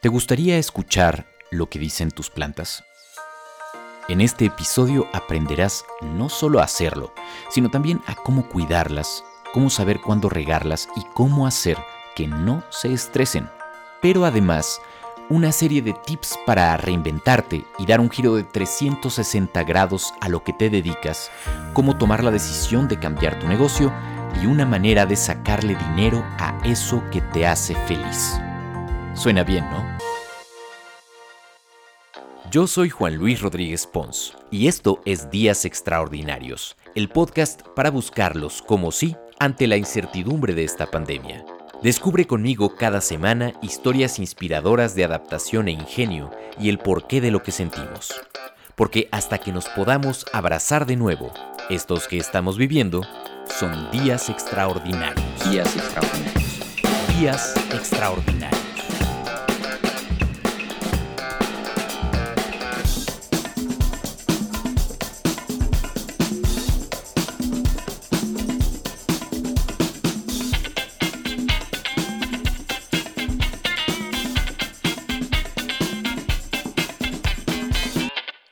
¿Te 0.00 0.08
gustaría 0.08 0.58
escuchar 0.58 1.26
lo 1.50 1.68
que 1.68 1.80
dicen 1.80 2.12
tus 2.12 2.30
plantas? 2.30 2.84
En 4.08 4.20
este 4.20 4.44
episodio 4.44 5.08
aprenderás 5.12 5.84
no 6.00 6.28
solo 6.28 6.60
a 6.60 6.64
hacerlo, 6.64 7.12
sino 7.50 7.68
también 7.68 8.00
a 8.06 8.14
cómo 8.14 8.48
cuidarlas, 8.48 9.24
cómo 9.52 9.70
saber 9.70 10.00
cuándo 10.00 10.28
regarlas 10.28 10.88
y 10.94 11.00
cómo 11.14 11.48
hacer 11.48 11.78
que 12.14 12.28
no 12.28 12.62
se 12.70 12.92
estresen. 12.92 13.48
Pero 14.00 14.24
además, 14.24 14.80
una 15.30 15.50
serie 15.50 15.82
de 15.82 15.94
tips 16.06 16.38
para 16.46 16.76
reinventarte 16.76 17.64
y 17.80 17.84
dar 17.84 17.98
un 17.98 18.08
giro 18.08 18.36
de 18.36 18.44
360 18.44 19.64
grados 19.64 20.14
a 20.20 20.28
lo 20.28 20.44
que 20.44 20.52
te 20.52 20.70
dedicas, 20.70 21.28
cómo 21.72 21.98
tomar 21.98 22.22
la 22.22 22.30
decisión 22.30 22.86
de 22.86 23.00
cambiar 23.00 23.40
tu 23.40 23.48
negocio 23.48 23.92
y 24.40 24.46
una 24.46 24.64
manera 24.64 25.06
de 25.06 25.16
sacarle 25.16 25.74
dinero 25.74 26.24
a 26.38 26.56
eso 26.64 27.02
que 27.10 27.20
te 27.20 27.48
hace 27.48 27.74
feliz. 27.86 28.38
Suena 29.18 29.42
bien, 29.42 29.68
¿no? 29.68 29.84
Yo 32.52 32.68
soy 32.68 32.88
Juan 32.88 33.16
Luis 33.16 33.40
Rodríguez 33.40 33.84
Pons 33.84 34.36
y 34.48 34.68
esto 34.68 35.00
es 35.04 35.28
Días 35.28 35.64
Extraordinarios, 35.64 36.76
el 36.94 37.08
podcast 37.08 37.62
para 37.74 37.90
buscarlos 37.90 38.62
como 38.62 38.92
sí 38.92 39.16
ante 39.40 39.66
la 39.66 39.76
incertidumbre 39.76 40.54
de 40.54 40.62
esta 40.62 40.86
pandemia. 40.86 41.44
Descubre 41.82 42.28
conmigo 42.28 42.76
cada 42.76 43.00
semana 43.00 43.54
historias 43.60 44.20
inspiradoras 44.20 44.94
de 44.94 45.04
adaptación 45.04 45.66
e 45.66 45.72
ingenio 45.72 46.30
y 46.58 46.68
el 46.68 46.78
porqué 46.78 47.20
de 47.20 47.32
lo 47.32 47.42
que 47.42 47.50
sentimos. 47.50 48.14
Porque 48.76 49.08
hasta 49.10 49.38
que 49.38 49.50
nos 49.50 49.68
podamos 49.70 50.26
abrazar 50.32 50.86
de 50.86 50.94
nuevo, 50.94 51.32
estos 51.70 52.06
que 52.06 52.18
estamos 52.18 52.56
viviendo 52.56 53.02
son 53.58 53.90
días 53.90 54.28
extraordinarios. 54.28 55.50
Días 55.50 55.74
extraordinarios. 55.74 57.18
Días 57.18 57.54
extraordinarios. 57.72 58.67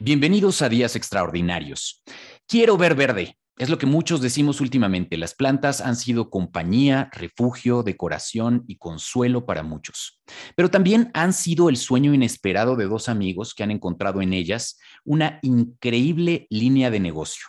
Bienvenidos 0.06 0.62
a 0.62 0.68
Días 0.68 0.94
Extraordinarios. 0.94 2.04
Quiero 2.46 2.76
ver 2.76 2.94
verde. 2.94 3.36
Es 3.58 3.70
lo 3.70 3.76
que 3.76 3.86
muchos 3.86 4.20
decimos 4.20 4.60
últimamente. 4.60 5.16
Las 5.16 5.34
plantas 5.34 5.80
han 5.80 5.96
sido 5.96 6.30
compañía, 6.30 7.10
refugio, 7.12 7.82
decoración 7.82 8.62
y 8.68 8.76
consuelo 8.76 9.46
para 9.46 9.64
muchos. 9.64 10.22
Pero 10.54 10.70
también 10.70 11.10
han 11.12 11.32
sido 11.32 11.68
el 11.68 11.76
sueño 11.76 12.14
inesperado 12.14 12.76
de 12.76 12.84
dos 12.84 13.08
amigos 13.08 13.52
que 13.52 13.64
han 13.64 13.72
encontrado 13.72 14.22
en 14.22 14.32
ellas 14.32 14.78
una 15.04 15.40
increíble 15.42 16.46
línea 16.50 16.88
de 16.92 17.00
negocio. 17.00 17.48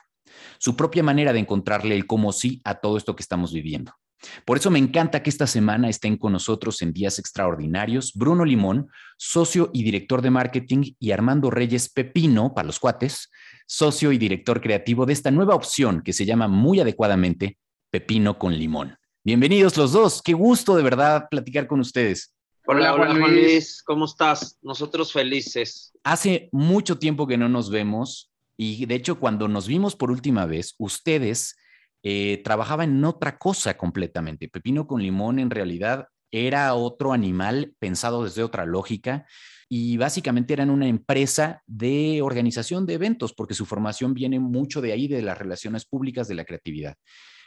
Su 0.57 0.75
propia 0.75 1.03
manera 1.03 1.33
de 1.33 1.39
encontrarle 1.39 1.93
el 1.93 2.07
cómo 2.07 2.31
sí 2.31 2.59
a 2.63 2.79
todo 2.79 2.97
esto 2.97 3.15
que 3.15 3.21
estamos 3.21 3.53
viviendo. 3.53 3.93
Por 4.45 4.57
eso 4.57 4.71
me 4.71 4.79
encanta 4.79 5.21
que 5.21 5.29
esta 5.29 5.47
semana 5.47 5.89
estén 5.89 6.17
con 6.17 6.33
nosotros 6.33 6.81
en 6.81 6.93
Días 6.93 7.19
Extraordinarios 7.19 8.13
Bruno 8.13 8.45
Limón, 8.45 8.89
socio 9.17 9.69
y 9.73 9.83
director 9.83 10.21
de 10.21 10.31
marketing, 10.31 10.93
y 10.99 11.11
Armando 11.11 11.49
Reyes 11.49 11.89
Pepino, 11.89 12.53
para 12.53 12.67
los 12.67 12.79
cuates, 12.79 13.29
socio 13.65 14.11
y 14.11 14.17
director 14.17 14.61
creativo 14.61 15.05
de 15.05 15.13
esta 15.13 15.31
nueva 15.31 15.55
opción 15.55 16.01
que 16.01 16.13
se 16.13 16.25
llama 16.25 16.47
muy 16.47 16.79
adecuadamente 16.79 17.57
Pepino 17.91 18.37
con 18.37 18.57
Limón. 18.57 18.97
Bienvenidos 19.23 19.77
los 19.77 19.91
dos, 19.91 20.21
qué 20.21 20.33
gusto 20.33 20.75
de 20.75 20.83
verdad 20.83 21.27
platicar 21.29 21.67
con 21.67 21.79
ustedes. 21.79 22.33
Hola, 22.65 22.93
hola 22.93 23.15
Juan 23.15 23.33
Luis, 23.33 23.81
¿cómo 23.83 24.05
estás? 24.05 24.57
Nosotros 24.61 25.13
felices. 25.13 25.93
Hace 26.03 26.49
mucho 26.51 26.97
tiempo 26.97 27.27
que 27.27 27.37
no 27.37 27.47
nos 27.49 27.69
vemos 27.69 28.31
y 28.57 28.85
de 28.85 28.95
hecho 28.95 29.19
cuando 29.19 29.47
nos 29.47 29.67
vimos 29.67 29.95
por 29.95 30.11
última 30.11 30.45
vez, 30.45 30.75
ustedes 30.77 31.55
eh, 32.03 32.41
trabajaba 32.43 32.83
en 32.83 33.03
otra 33.03 33.37
cosa 33.37 33.77
completamente. 33.77 34.49
Pepino 34.49 34.87
con 34.87 35.01
limón 35.01 35.39
en 35.39 35.49
realidad 35.49 36.07
era 36.31 36.73
otro 36.73 37.13
animal 37.13 37.73
pensado 37.79 38.23
desde 38.23 38.43
otra 38.43 38.65
lógica 38.65 39.25
y 39.69 39.97
básicamente 39.97 40.53
eran 40.53 40.69
una 40.69 40.87
empresa 40.87 41.61
de 41.65 42.21
organización 42.21 42.85
de 42.85 42.93
eventos 42.93 43.33
porque 43.33 43.53
su 43.53 43.65
formación 43.65 44.13
viene 44.13 44.39
mucho 44.39 44.81
de 44.81 44.93
ahí, 44.93 45.07
de 45.07 45.21
las 45.21 45.37
relaciones 45.37 45.85
públicas, 45.85 46.27
de 46.27 46.35
la 46.35 46.45
creatividad. 46.45 46.95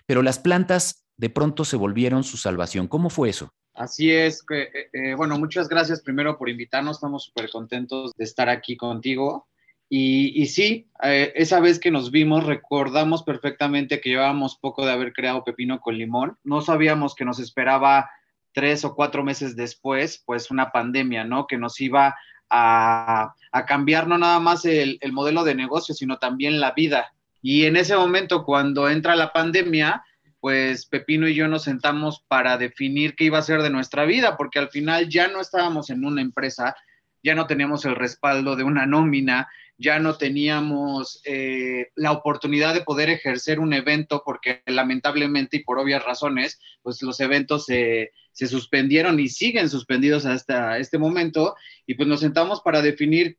Pero 0.06 0.22
las 0.22 0.38
plantas 0.38 1.06
de 1.16 1.30
pronto 1.30 1.64
se 1.64 1.76
volvieron 1.76 2.24
su 2.24 2.36
salvación. 2.36 2.88
¿Cómo 2.88 3.10
fue 3.10 3.30
eso? 3.30 3.52
Así 3.74 4.10
es, 4.10 4.44
eh, 4.52 4.88
eh, 4.92 5.14
bueno, 5.14 5.38
muchas 5.38 5.68
gracias 5.68 6.02
primero 6.02 6.36
por 6.36 6.48
invitarnos, 6.48 6.96
estamos 6.96 7.24
súper 7.24 7.48
contentos 7.50 8.12
de 8.16 8.24
estar 8.24 8.48
aquí 8.48 8.76
contigo. 8.76 9.48
Y, 9.92 10.46
sí, 10.46 10.88
eh, 11.02 11.32
esa 11.34 11.58
vez 11.58 11.80
que 11.80 11.90
nos 11.90 12.12
vimos, 12.12 12.44
recordamos 12.44 13.24
perfectamente 13.24 14.00
que 14.00 14.10
llevábamos 14.10 14.56
poco 14.56 14.86
de 14.86 14.92
haber 14.92 15.12
creado 15.12 15.42
Pepino 15.42 15.80
con 15.80 15.98
Limón. 15.98 16.38
No 16.44 16.60
sabíamos 16.60 17.16
que 17.16 17.24
nos 17.24 17.40
esperaba 17.40 18.08
tres 18.52 18.84
o 18.84 18.94
cuatro 18.94 19.24
meses 19.24 19.56
después, 19.56 20.22
pues 20.24 20.52
una 20.52 20.70
pandemia, 20.70 21.24
¿no? 21.24 21.48
Que 21.48 21.58
nos 21.58 21.80
iba 21.80 22.16
a, 22.48 23.34
cambiar 23.66 24.06
no 24.06 24.16
nada 24.16 24.38
más 24.38 24.64
el, 24.64 24.98
el, 25.00 25.12
modelo 25.12 25.42
de 25.42 25.56
negocio, 25.56 25.92
sino 25.92 26.18
también 26.18 26.60
la 26.60 26.70
vida. 26.70 27.12
Y 27.42 27.64
en 27.64 27.76
ese 27.76 27.96
momento, 27.96 28.44
cuando 28.44 28.88
entra 28.88 29.16
la 29.16 29.32
pandemia, 29.32 30.04
pues 30.38 30.86
Pepino 30.86 31.26
y 31.26 31.34
yo 31.34 31.48
nos 31.48 31.64
sentamos 31.64 32.24
para 32.28 32.58
definir 32.58 33.16
qué 33.16 33.24
iba 33.24 33.38
a 33.38 33.42
ser 33.42 33.62
de 33.62 33.70
nuestra 33.70 34.04
vida, 34.04 34.36
porque 34.36 34.60
al 34.60 34.68
final 34.68 35.08
ya 35.08 35.26
no 35.26 35.40
estábamos 35.40 35.90
en 35.90 36.04
una 36.04 36.22
empresa, 36.22 36.76
ya 37.24 37.34
no 37.34 37.48
teníamos 37.48 37.84
el 37.86 37.96
respaldo 37.96 38.54
de 38.54 38.62
una 38.62 38.86
nómina, 38.86 39.48
ya 39.80 39.98
no 39.98 40.18
teníamos 40.18 41.22
eh, 41.24 41.88
la 41.96 42.12
oportunidad 42.12 42.74
de 42.74 42.82
poder 42.82 43.08
ejercer 43.08 43.58
un 43.58 43.72
evento 43.72 44.22
porque 44.26 44.62
lamentablemente 44.66 45.56
y 45.56 45.64
por 45.64 45.78
obvias 45.78 46.04
razones, 46.04 46.60
pues 46.82 47.00
los 47.00 47.18
eventos 47.20 47.64
se, 47.64 48.12
suspendieron 48.34 49.18
y 49.18 49.28
siguen 49.28 49.70
suspendidos 49.70 50.26
hasta 50.26 50.76
este 50.76 50.98
momento. 50.98 51.56
Y 51.86 51.94
pues 51.94 52.06
nos 52.06 52.20
sentamos 52.20 52.60
para 52.60 52.82
definir 52.82 53.38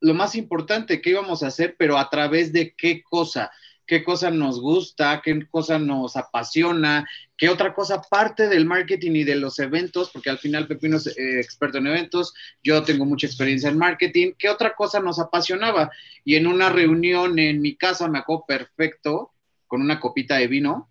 lo 0.00 0.12
más 0.12 0.34
importante, 0.34 1.00
qué 1.00 1.10
íbamos 1.10 1.42
a 1.42 1.46
hacer, 1.46 1.76
pero 1.78 1.96
a 1.96 2.10
través 2.10 2.52
de 2.52 2.74
qué 2.74 3.02
cosa 3.02 3.50
qué 3.90 4.04
cosa 4.04 4.30
nos 4.30 4.60
gusta, 4.60 5.20
qué 5.20 5.48
cosa 5.50 5.80
nos 5.80 6.14
apasiona, 6.16 7.08
qué 7.36 7.48
otra 7.48 7.74
cosa 7.74 8.00
parte 8.00 8.48
del 8.48 8.64
marketing 8.64 9.16
y 9.16 9.24
de 9.24 9.34
los 9.34 9.58
eventos, 9.58 10.10
porque 10.10 10.30
al 10.30 10.38
final 10.38 10.68
Pepino 10.68 10.96
es 10.96 11.08
eh, 11.08 11.40
experto 11.40 11.78
en 11.78 11.88
eventos, 11.88 12.32
yo 12.62 12.84
tengo 12.84 13.04
mucha 13.04 13.26
experiencia 13.26 13.68
en 13.68 13.78
marketing, 13.78 14.34
qué 14.38 14.48
otra 14.48 14.76
cosa 14.76 15.00
nos 15.00 15.18
apasionaba. 15.18 15.90
Y 16.24 16.36
en 16.36 16.46
una 16.46 16.68
reunión 16.68 17.36
en 17.40 17.60
mi 17.60 17.74
casa, 17.74 18.06
me 18.06 18.20
acuerdo 18.20 18.44
perfecto, 18.46 19.32
con 19.66 19.80
una 19.82 19.98
copita 19.98 20.36
de 20.36 20.46
vino, 20.46 20.88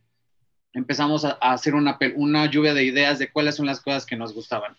empezamos 0.73 1.23
a, 1.23 1.37
a 1.39 1.53
hacer 1.53 1.75
una, 1.75 1.97
una 2.17 2.51
lluvia 2.51 2.73
de 2.73 2.83
ideas 2.83 3.17
de 3.17 3.31
cuáles 3.31 3.55
son 3.55 3.65
las 3.65 3.79
cosas 3.79 4.05
que 4.05 4.17
nos 4.17 4.33
gustaban. 4.33 4.75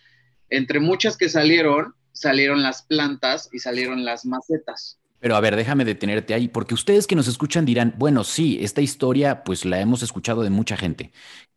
Entre 0.50 0.78
muchas 0.78 1.16
que 1.16 1.30
salieron, 1.30 1.94
salieron 2.12 2.62
las 2.62 2.82
plantas 2.82 3.48
y 3.50 3.60
salieron 3.60 4.04
las 4.04 4.26
macetas. 4.26 5.00
Pero 5.20 5.36
a 5.36 5.41
ver, 5.41 5.54
déjame 5.54 5.84
detenerte 5.84 6.34
ahí, 6.34 6.48
porque 6.48 6.75
ustedes 6.75 7.06
que 7.06 7.14
nos 7.14 7.28
escuchan 7.28 7.66
dirán, 7.66 7.94
bueno, 7.98 8.25
sí, 8.25 8.58
esta 8.62 8.81
historia 8.81 9.44
pues 9.44 9.64
la 9.64 9.81
hemos 9.81 10.03
escuchado 10.03 10.42
de 10.42 10.50
mucha 10.50 10.76
gente, 10.76 11.12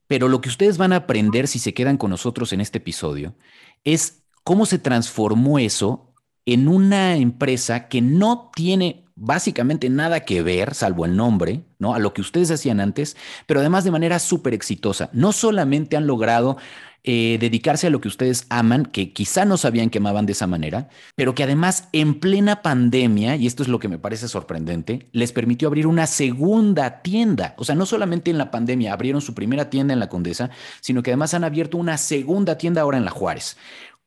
pero 0.07 0.27
lo 0.27 0.41
que 0.41 0.49
ustedes 0.49 0.77
van 0.77 0.93
a 0.93 0.97
aprender 0.97 1.47
si 1.47 1.59
se 1.59 1.73
quedan 1.73 1.97
con 1.97 2.11
nosotros 2.11 2.53
en 2.53 2.61
este 2.61 2.79
episodio 2.79 3.35
es 3.83 4.23
cómo 4.43 4.65
se 4.65 4.79
transformó 4.79 5.59
eso 5.59 6.13
en 6.45 6.67
una 6.67 7.15
empresa 7.15 7.87
que 7.87 8.01
no 8.01 8.51
tiene 8.53 9.02
básicamente 9.15 9.89
nada 9.89 10.21
que 10.21 10.41
ver, 10.41 10.73
salvo 10.73 11.05
el 11.05 11.15
nombre, 11.15 11.63
¿no? 11.79 11.93
A 11.93 11.99
lo 11.99 12.13
que 12.13 12.21
ustedes 12.21 12.51
hacían 12.51 12.79
antes, 12.79 13.15
pero 13.47 13.59
además 13.59 13.83
de 13.83 13.91
manera 13.91 14.19
súper 14.19 14.53
exitosa. 14.53 15.09
No 15.13 15.31
solamente 15.31 15.97
han 15.97 16.07
logrado 16.07 16.57
eh, 17.05 17.37
dedicarse 17.37 17.87
a 17.87 17.89
lo 17.89 17.99
que 17.99 18.07
ustedes 18.07 18.45
aman, 18.47 18.85
que 18.85 19.11
quizá 19.11 19.43
no 19.43 19.57
sabían 19.57 19.89
que 19.89 19.97
amaban 19.97 20.25
de 20.25 20.31
esa 20.31 20.47
manera, 20.47 20.87
pero 21.15 21.35
que 21.35 21.43
además 21.43 21.89
en 21.91 22.17
plena 22.21 22.61
pandemia, 22.61 23.35
y 23.35 23.45
esto 23.45 23.61
es 23.61 23.67
lo 23.67 23.79
que 23.79 23.89
me 23.89 23.97
parece 23.97 24.29
sorprendente, 24.29 25.09
les 25.11 25.33
permitió 25.33 25.67
abrir 25.67 25.85
una 25.85 26.07
segunda 26.07 27.01
tienda. 27.01 27.55
O 27.57 27.65
sea, 27.65 27.75
no 27.75 27.85
solamente 27.85 28.31
en 28.31 28.37
la 28.37 28.51
pandemia 28.51 28.93
abrieron 28.93 29.21
su 29.21 29.33
primera 29.35 29.69
tienda 29.69 29.93
en 29.93 29.99
la 29.99 30.07
Condesa, 30.07 30.49
sino 30.79 31.03
que 31.03 31.11
además 31.11 31.33
han 31.33 31.43
abierto 31.43 31.77
una 31.77 31.97
segunda 31.97 32.57
tienda 32.57 32.81
ahora 32.81 32.97
en 32.99 33.05
la 33.05 33.11
Juárez. 33.11 33.57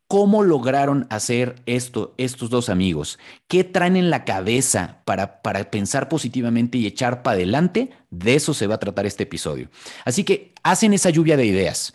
¿Cómo 0.09 0.45
lograron 0.45 1.07
hacer 1.11 1.57
esto 1.67 2.15
estos 2.17 2.49
dos 2.49 2.69
amigos? 2.69 3.19
¿Qué 3.49 3.65
traen 3.65 3.97
en 3.97 4.09
la 4.09 4.25
cabeza 4.25 5.03
para, 5.05 5.43
para 5.43 5.71
pensar 5.71 6.09
positivamente 6.09 6.79
y 6.79 6.87
echar 6.87 7.23
para 7.23 7.35
adelante? 7.37 7.91
De 8.11 8.37
eso 8.37 8.55
se 8.55 8.69
va 8.69 8.77
a 8.77 8.81
tratar 8.81 9.05
este 9.05 9.25
episodio. 9.25 9.69
Así 10.05 10.23
que 10.23 10.55
hacen 10.63 10.93
esa 10.93 11.11
lluvia 11.11 11.37
de 11.37 11.47
ideas 11.47 11.93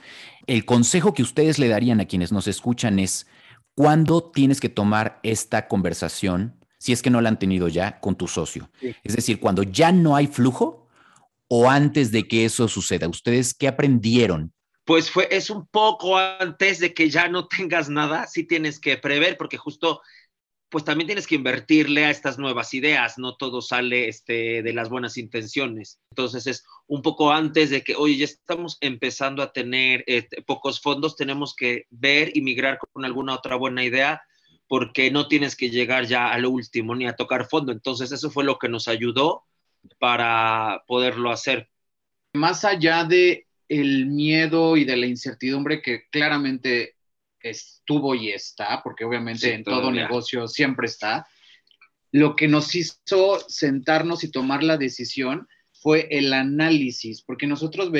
el 0.48 0.66
consejo 0.66 1.14
que 1.14 1.24
ustedes 1.24 1.60
le 1.60 1.68
darían 1.68 2.02
a 2.02 2.06
quienes 2.06 2.32
nos 2.32 2.48
escuchan 2.48 3.00
es, 3.00 3.28
¿cuándo 3.76 4.32
tienes 4.32 4.60
que 4.60 4.70
tomar 4.70 5.20
esta 5.24 5.68
conversación, 5.68 6.58
si 6.78 6.92
es 6.92 7.02
que 7.02 7.10
no 7.10 7.22
la 7.22 7.30
han 7.30 7.40
tenido 7.40 7.68
ya, 7.68 8.00
con 8.00 8.16
tu 8.16 8.28
socio? 8.28 8.70
Es 9.04 9.16
decir, 9.16 9.40
cuando 9.40 9.64
ya 9.64 9.92
no 9.92 10.16
hay 10.16 10.28
flujo 10.28 10.88
o 11.48 11.70
antes 11.70 12.12
de 12.12 12.28
que 12.28 12.46
eso 12.46 12.68
suceda. 12.68 13.08
¿Ustedes 13.08 13.54
qué 13.54 13.68
aprendieron? 13.68 14.54
Pues 14.92 15.10
fue, 15.10 15.30
es 15.32 15.50
un 15.50 15.68
poco 15.68 16.18
antes 16.18 16.80
de 16.80 16.94
que 16.94 17.10
ya 17.10 17.30
no 17.30 17.48
tengas 17.48 17.88
nada, 17.88 18.28
sí 18.28 18.44
tienes 18.44 18.78
que 18.78 18.98
prever, 18.98 19.38
porque 19.38 19.56
justo 19.56 20.02
pues 20.68 20.84
también 20.84 21.08
tienes 21.08 21.28
que 21.28 21.36
invertirle 21.36 22.04
a 22.04 22.10
estas 22.10 22.38
nuevas 22.38 22.74
ideas, 22.74 23.18
no 23.18 23.38
todo 23.38 23.62
sale 23.62 24.10
este, 24.10 24.62
de 24.62 24.74
las 24.74 24.90
buenas 24.90 25.16
intenciones. 25.16 26.02
Entonces 26.12 26.46
es 26.46 26.66
un 26.88 27.02
poco 27.02 27.32
antes 27.32 27.70
de 27.70 27.86
que, 27.86 27.96
oye, 27.96 28.18
ya 28.18 28.26
estamos 28.26 28.78
empezando 28.82 29.42
a 29.42 29.54
tener 29.54 30.04
este, 30.08 30.42
pocos 30.42 30.82
fondos, 30.82 31.16
tenemos 31.16 31.56
que 31.56 31.86
ver 31.90 32.36
y 32.36 32.42
migrar 32.42 32.78
con 32.78 33.06
alguna 33.06 33.36
otra 33.36 33.56
buena 33.56 33.86
idea, 33.86 34.22
porque 34.68 35.10
no 35.10 35.30
tienes 35.30 35.56
que 35.56 35.70
llegar 35.70 36.06
ya 36.06 36.34
a 36.34 36.38
lo 36.38 36.50
último 36.50 36.96
ni 36.96 37.08
a 37.08 37.16
tocar 37.16 37.48
fondo. 37.48 37.72
Entonces 37.72 38.12
eso 38.12 38.30
fue 38.30 38.44
lo 38.44 38.60
que 38.60 38.68
nos 38.68 38.90
ayudó 38.90 39.46
para 40.00 40.84
poderlo 40.86 41.32
hacer. 41.32 41.70
Más 42.34 42.66
allá 42.66 43.06
de 43.06 43.48
el 43.72 44.06
miedo 44.08 44.76
y 44.76 44.84
de 44.84 44.98
la 44.98 45.06
incertidumbre 45.06 45.82
que 45.82 46.04
claramente 46.10 46.96
estuvo 47.40 48.14
y 48.14 48.30
está, 48.30 48.82
porque 48.84 49.06
obviamente 49.06 49.54
en 49.54 49.64
todo 49.64 49.92
negocio 49.92 50.46
siempre 50.50 50.88
está, 50.88 51.26
lo 52.12 52.36
que 52.36 52.50
nos 52.50 52.76
hizo 52.76 53.40
sentarnos 53.48 54.26
y 54.26 54.32
tomar 54.32 54.62
la 54.62 54.76
decisión 54.76 55.48
fue 55.72 56.10
el 56.12 56.34
análisis, 56.34 57.22
porque 57.22 57.48
nosotros 57.48 57.92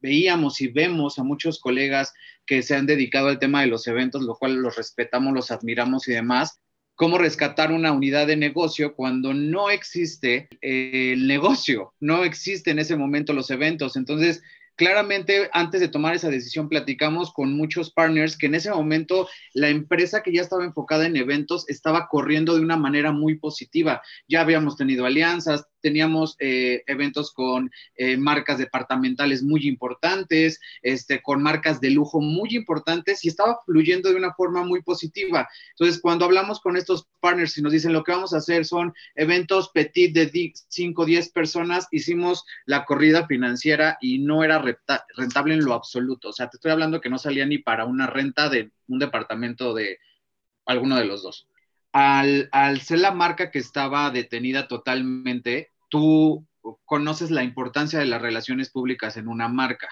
veíamos 0.00 0.62
y 0.62 0.68
vemos 0.68 1.18
a 1.18 1.22
muchos 1.22 1.60
colegas 1.60 2.14
que 2.46 2.62
se 2.62 2.74
han 2.74 2.86
dedicado 2.86 3.28
al 3.28 3.38
tema 3.38 3.60
de 3.60 3.66
los 3.66 3.86
eventos, 3.86 4.22
lo 4.22 4.36
cual 4.36 4.54
los 4.54 4.74
respetamos, 4.76 5.34
los 5.34 5.50
admiramos 5.50 6.08
y 6.08 6.12
demás, 6.12 6.62
cómo 6.94 7.18
rescatar 7.18 7.72
una 7.72 7.92
unidad 7.92 8.26
de 8.26 8.36
negocio 8.36 8.94
cuando 8.94 9.34
no 9.34 9.68
existe 9.68 10.48
el 10.62 11.26
negocio, 11.26 11.92
no 12.00 12.24
existe 12.24 12.70
en 12.70 12.78
ese 12.78 12.96
momento 12.96 13.34
los 13.34 13.50
eventos. 13.50 13.96
Entonces, 13.96 14.42
claramente 14.76 15.48
antes 15.52 15.80
de 15.80 15.88
tomar 15.88 16.14
esa 16.14 16.30
decisión 16.30 16.68
platicamos 16.68 17.32
con 17.32 17.56
muchos 17.56 17.92
partners 17.92 18.36
que 18.36 18.46
en 18.46 18.54
ese 18.54 18.70
momento 18.70 19.28
la 19.52 19.68
empresa 19.68 20.22
que 20.22 20.32
ya 20.32 20.42
estaba 20.42 20.64
enfocada 20.64 21.06
en 21.06 21.16
eventos 21.16 21.68
estaba 21.68 22.08
corriendo 22.08 22.54
de 22.54 22.60
una 22.60 22.76
manera 22.76 23.12
muy 23.12 23.38
positiva. 23.38 24.02
Ya 24.28 24.40
habíamos 24.40 24.76
tenido 24.76 25.06
alianzas, 25.06 25.66
teníamos 25.84 26.36
eh, 26.38 26.82
eventos 26.86 27.30
con 27.30 27.70
eh, 27.94 28.16
marcas 28.16 28.56
departamentales 28.56 29.42
muy 29.42 29.68
importantes, 29.68 30.58
este, 30.80 31.20
con 31.20 31.42
marcas 31.42 31.78
de 31.78 31.90
lujo 31.90 32.22
muy 32.22 32.56
importantes 32.56 33.22
y 33.22 33.28
estaba 33.28 33.60
fluyendo 33.66 34.08
de 34.08 34.16
una 34.16 34.32
forma 34.32 34.64
muy 34.64 34.80
positiva. 34.80 35.46
Entonces, 35.72 36.00
cuando 36.00 36.24
hablamos 36.24 36.58
con 36.60 36.78
estos 36.78 37.06
partners 37.20 37.58
y 37.58 37.62
nos 37.62 37.72
dicen 37.72 37.92
lo 37.92 38.02
que 38.02 38.12
vamos 38.12 38.32
a 38.32 38.38
hacer 38.38 38.64
son 38.64 38.94
eventos 39.14 39.68
petit 39.74 40.14
de 40.14 40.54
5 40.68 41.02
o 41.02 41.04
10 41.04 41.28
personas, 41.32 41.86
hicimos 41.90 42.46
la 42.64 42.86
corrida 42.86 43.26
financiera 43.26 43.98
y 44.00 44.20
no 44.20 44.42
era 44.42 44.64
rentable 45.18 45.52
en 45.52 45.66
lo 45.66 45.74
absoluto. 45.74 46.30
O 46.30 46.32
sea, 46.32 46.48
te 46.48 46.56
estoy 46.56 46.70
hablando 46.70 47.02
que 47.02 47.10
no 47.10 47.18
salía 47.18 47.44
ni 47.44 47.58
para 47.58 47.84
una 47.84 48.06
renta 48.06 48.48
de 48.48 48.70
un 48.88 48.98
departamento 48.98 49.74
de 49.74 49.98
alguno 50.64 50.96
de 50.96 51.04
los 51.04 51.22
dos. 51.22 51.46
Al, 51.92 52.48
al, 52.52 52.80
ser 52.80 53.00
la 53.00 53.12
marca 53.12 53.50
que 53.50 53.58
estaba 53.58 54.10
detenida 54.10 54.66
totalmente, 54.66 55.73
tú 55.94 56.44
conoces 56.86 57.30
la 57.30 57.44
importancia 57.44 58.00
de 58.00 58.06
las 58.06 58.20
relaciones 58.20 58.68
públicas 58.68 59.16
en 59.16 59.28
una 59.28 59.46
marca 59.46 59.88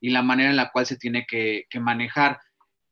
y 0.00 0.08
la 0.08 0.22
manera 0.22 0.48
en 0.48 0.56
la 0.56 0.70
cual 0.70 0.86
se 0.86 0.96
tiene 0.96 1.26
que, 1.26 1.66
manejar. 1.78 2.40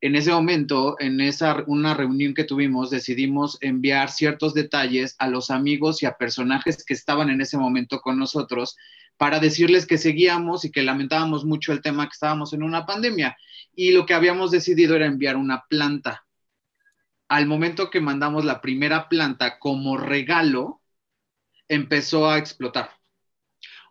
En 0.03 0.17
ese 0.17 0.33
momento, 0.33 0.97
en 0.99 1.23
esa 1.23 1.65
una 1.67 1.95
reunión 1.95 2.35
que 2.35 2.45
tuvimos, 2.45 2.91
decidimos 2.91 3.57
enviar 3.63 4.11
ciertos 4.11 4.53
detalles 4.53 5.17
a 5.19 5.29
los 5.29 5.51
amigos 5.51 6.03
y 6.03 6.07
a 6.07 6.19
personajes 6.19 6.85
que 6.85 6.93
estaban 6.93 7.31
en 7.31 7.41
ese 7.41 7.57
momento 7.57 8.01
con 8.03 8.19
nosotros 8.19 8.77
para 9.17 9.41
decirles 9.41 9.87
que 9.87 9.97
seguíamos 9.97 10.67
y 10.67 10.71
que 10.71 10.83
lamentábamos 10.83 11.47
mucho 11.47 11.73
el 11.73 11.81
tema 11.81 12.05
que 12.05 12.13
estábamos 12.13 12.53
en 12.53 12.63
una 12.63 12.85
pandemia. 12.85 13.35
Y 13.75 13.93
lo 13.93 14.05
que 14.05 14.13
habíamos 14.13 14.51
decidido 14.51 14.95
era 14.95 15.07
enviar 15.07 15.37
una 15.37 15.65
planta. 15.71 16.27
Al 17.29 17.47
momento 17.47 17.89
que 17.89 18.03
mandamos 18.03 18.45
la 18.45 18.61
primera 18.61 19.09
planta 19.09 19.59
como 19.59 19.97
regalo, 19.97 20.82
empezó 21.69 22.29
a 22.29 22.39
explotar. 22.39 22.91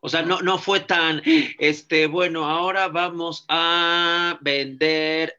O 0.04 0.10
sea, 0.10 0.24
no, 0.24 0.42
no 0.42 0.58
fue 0.58 0.80
tan, 0.80 1.22
este, 1.60 2.08
bueno, 2.08 2.50
ahora 2.50 2.88
vamos 2.88 3.46
a 3.48 4.40
vender 4.42 5.36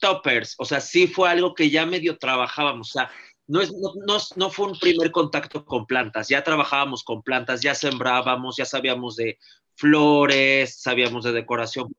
toppers. 0.00 0.56
O 0.58 0.64
sea, 0.64 0.80
sí 0.80 1.06
fue 1.06 1.30
algo 1.30 1.54
que 1.54 1.70
ya 1.70 1.86
medio 1.86 2.18
trabajábamos. 2.18 2.90
O 2.90 2.92
sea, 2.92 3.10
no, 3.46 3.60
es, 3.60 3.72
no, 3.72 4.18
no, 4.36 4.50
fue 4.50 4.66
un 4.66 4.78
primer 4.78 5.12
contacto 5.12 5.64
con 5.64 5.86
plantas. 5.86 6.28
Ya 6.28 6.42
trabajábamos 6.42 7.04
con 7.04 7.22
plantas, 7.22 7.60
ya 7.60 7.74
sembrábamos, 7.76 8.56
ya 8.56 8.64
sabíamos 8.64 9.14
de 9.14 9.38
flores, 9.76 10.74
sabíamos 10.80 11.24
de 11.24 11.32
decoración. 11.32 11.94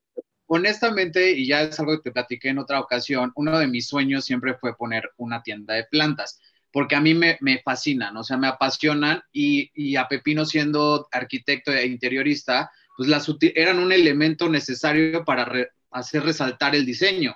Honestamente, 0.48 1.32
y 1.32 1.48
ya 1.48 1.62
es 1.62 1.80
algo 1.80 1.94
que 1.96 2.10
te 2.10 2.12
platiqué 2.12 2.50
en 2.50 2.60
otra 2.60 2.82
ocasión, 2.82 3.32
uno 3.36 3.58
de 3.58 3.68
mis 3.68 3.88
sueños 3.88 4.26
siempre 4.26 4.56
fue 4.56 4.76
poner 4.76 5.10
una 5.18 5.42
tienda 5.44 5.74
de 5.76 5.86
plantas 5.86 6.40
porque 6.76 6.96
a 6.96 7.00
mí 7.00 7.14
me, 7.14 7.38
me 7.40 7.62
fascinan, 7.64 8.18
o 8.18 8.24
sea, 8.26 8.36
me 8.36 8.48
apasionan 8.48 9.22
y, 9.32 9.96
a 9.96 10.10
Pepino 10.10 10.44
siendo 10.44 11.08
arquitecto 11.10 11.72
e 11.72 11.88
interiorista, 11.88 12.70
pues 12.98 13.08
las 13.08 13.34
eran 13.56 13.80
un 13.80 13.94
elemento 13.94 14.50
necesario 14.50 15.24
para 15.24 15.50
hacer 15.92 16.24
resaltar 16.24 16.76
el 16.76 16.86
diseño. 16.86 17.34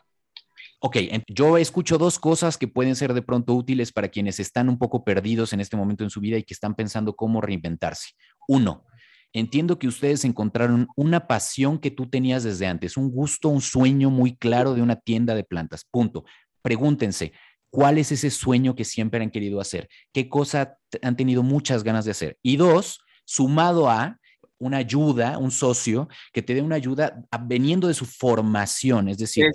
Ok, 0.82 0.98
yo 1.30 1.58
escucho 1.58 1.98
dos 1.98 2.20
cosas 2.20 2.58
que 2.58 2.68
pueden 2.68 2.98
ser 2.98 3.14
de 3.14 3.22
pronto 3.22 3.54
útiles 3.54 3.94
para 3.94 4.10
quienes 4.10 4.42
están 4.42 4.68
un 4.68 4.78
poco 4.78 5.06
perdidos 5.06 5.54
en 5.54 5.62
este 5.62 5.78
momento 5.78 6.04
en 6.04 6.10
su 6.10 6.20
vida 6.20 6.38
y 6.38 6.44
que 6.44 6.54
están 6.54 6.76
pensando 6.76 7.16
cómo 7.16 7.40
reinventarse. 7.40 8.10
Uno, 8.50 8.88
entiendo 9.32 9.80
que 9.80 9.88
ustedes 9.88 10.26
encontraron 10.26 10.90
una 10.98 11.28
pasión 11.28 11.80
que 11.80 11.92
tú 11.92 12.10
tenías 12.10 12.44
desde 12.44 12.68
antes, 12.68 12.98
un 12.98 13.10
gusto, 13.10 13.48
un 13.48 13.62
sueño 13.62 14.10
muy 14.10 14.36
claro 14.36 14.74
de 14.74 14.82
una 14.82 14.98
tienda 14.98 15.34
de 15.34 15.46
plantas. 15.46 15.86
Punto. 15.90 16.26
Pregúntense, 16.62 17.32
¿Cuál 17.70 17.98
es 17.98 18.12
ese 18.12 18.32
sueño 18.32 18.76
que 18.76 18.86
siempre 18.86 19.22
han 19.22 19.32
querido 19.32 19.62
hacer? 19.62 19.90
¿Qué 20.12 20.28
cosa 20.28 20.78
han 21.02 21.16
tenido 21.16 21.44
muchas 21.44 21.84
ganas 21.84 22.06
de 22.06 22.12
hacer? 22.12 22.38
Y 22.42 22.58
dos, 22.58 23.02
sumado 23.26 23.90
a 23.90 24.20
una 24.58 24.78
ayuda, 24.78 25.38
un 25.38 25.52
socio 25.52 26.10
que 26.34 26.42
te 26.42 26.54
dé 26.54 26.62
una 26.62 26.76
ayuda 26.76 27.24
veniendo 27.42 27.88
de 27.88 27.94
su 27.94 28.06
formación, 28.06 29.08
es 29.08 29.18
decir, 29.18 29.46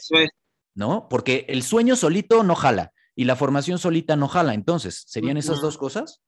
¿no? 0.75 1.09
Porque 1.09 1.45
el 1.49 1.63
sueño 1.63 1.97
solito 1.97 2.43
no 2.43 2.55
jala 2.55 2.93
y 3.15 3.25
la 3.25 3.37
formación 3.37 3.79
solita 3.79 4.17
no 4.17 4.29
jala. 4.29 4.55
Entonces, 4.55 5.05
¿serían 5.07 5.37
esas 5.37 5.61
dos 5.61 5.77
cosas? 5.77 6.21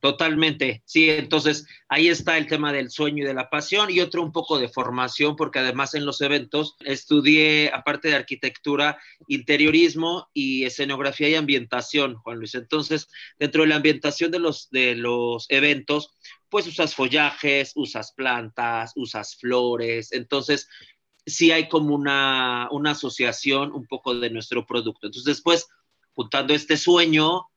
Totalmente, 0.00 0.80
sí, 0.84 1.10
entonces 1.10 1.66
ahí 1.88 2.06
está 2.06 2.38
el 2.38 2.46
tema 2.46 2.72
del 2.72 2.88
sueño 2.88 3.24
y 3.24 3.26
de 3.26 3.34
la 3.34 3.50
pasión 3.50 3.90
y 3.90 3.98
otro 3.98 4.22
un 4.22 4.30
poco 4.30 4.60
de 4.60 4.68
formación, 4.68 5.34
porque 5.34 5.58
además 5.58 5.94
en 5.94 6.06
los 6.06 6.20
eventos 6.20 6.76
estudié, 6.84 7.72
aparte 7.74 8.06
de 8.06 8.14
arquitectura, 8.14 8.96
interiorismo 9.26 10.28
y 10.32 10.64
escenografía 10.64 11.28
y 11.30 11.34
ambientación, 11.34 12.14
Juan 12.14 12.38
Luis. 12.38 12.54
Entonces, 12.54 13.08
dentro 13.40 13.62
de 13.62 13.68
la 13.68 13.76
ambientación 13.76 14.30
de 14.30 14.38
los, 14.38 14.70
de 14.70 14.94
los 14.94 15.46
eventos, 15.48 16.16
pues 16.48 16.68
usas 16.68 16.94
follajes, 16.94 17.72
usas 17.74 18.12
plantas, 18.12 18.92
usas 18.94 19.34
flores, 19.34 20.12
entonces 20.12 20.68
sí 21.26 21.50
hay 21.50 21.68
como 21.68 21.96
una, 21.96 22.68
una 22.70 22.92
asociación 22.92 23.72
un 23.72 23.84
poco 23.86 24.14
de 24.14 24.30
nuestro 24.30 24.64
producto. 24.64 25.08
Entonces, 25.08 25.24
después, 25.24 25.66
juntando 26.14 26.54
este 26.54 26.76
sueño, 26.76 27.47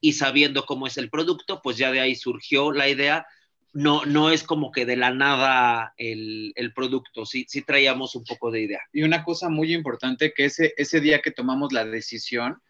y 0.00 0.12
sabiendo 0.12 0.64
cómo 0.64 0.86
es 0.86 0.96
el 0.96 1.10
producto, 1.10 1.60
pues 1.62 1.76
ya 1.76 1.90
de 1.90 2.00
ahí 2.00 2.14
surgió 2.14 2.72
la 2.72 2.88
idea. 2.88 3.26
No, 3.72 4.04
no 4.06 4.30
es 4.30 4.42
como 4.42 4.72
que 4.72 4.86
de 4.86 4.96
la 4.96 5.12
nada 5.12 5.92
el, 5.96 6.52
el 6.56 6.72
producto, 6.72 7.26
sí, 7.26 7.44
sí 7.48 7.62
traíamos 7.62 8.14
un 8.14 8.24
poco 8.24 8.50
de 8.50 8.62
idea. 8.62 8.80
Y 8.92 9.02
una 9.02 9.24
cosa 9.24 9.48
muy 9.48 9.74
importante 9.74 10.32
que 10.34 10.46
ese, 10.46 10.74
ese 10.76 11.00
día 11.00 11.20
que 11.20 11.30
tomamos 11.30 11.72
la 11.72 11.84
decisión, 11.84 12.60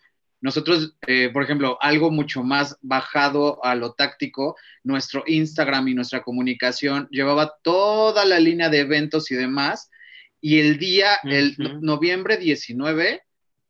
nosotros, 0.41 0.95
eh, 1.07 1.31
por 1.33 1.43
ejemplo, 1.43 1.79
algo 1.81 2.11
mucho 2.11 2.43
más 2.43 2.77
bajado 2.81 3.65
a 3.65 3.75
lo 3.75 3.93
táctico, 3.95 4.57
nuestro 4.85 5.25
Instagram 5.27 5.89
y 5.89 5.95
nuestra 5.95 6.23
comunicación 6.23 7.09
llevaba 7.11 7.55
toda 7.63 8.25
la 8.25 8.39
línea 8.39 8.69
de 8.69 8.81
eventos 8.81 9.31
y 9.31 9.35
demás. 9.35 9.91
Y 10.41 10.61
el 10.61 10.79
día, 10.79 11.19
el 11.25 11.57
noviembre 11.81 12.37
19, 12.37 13.23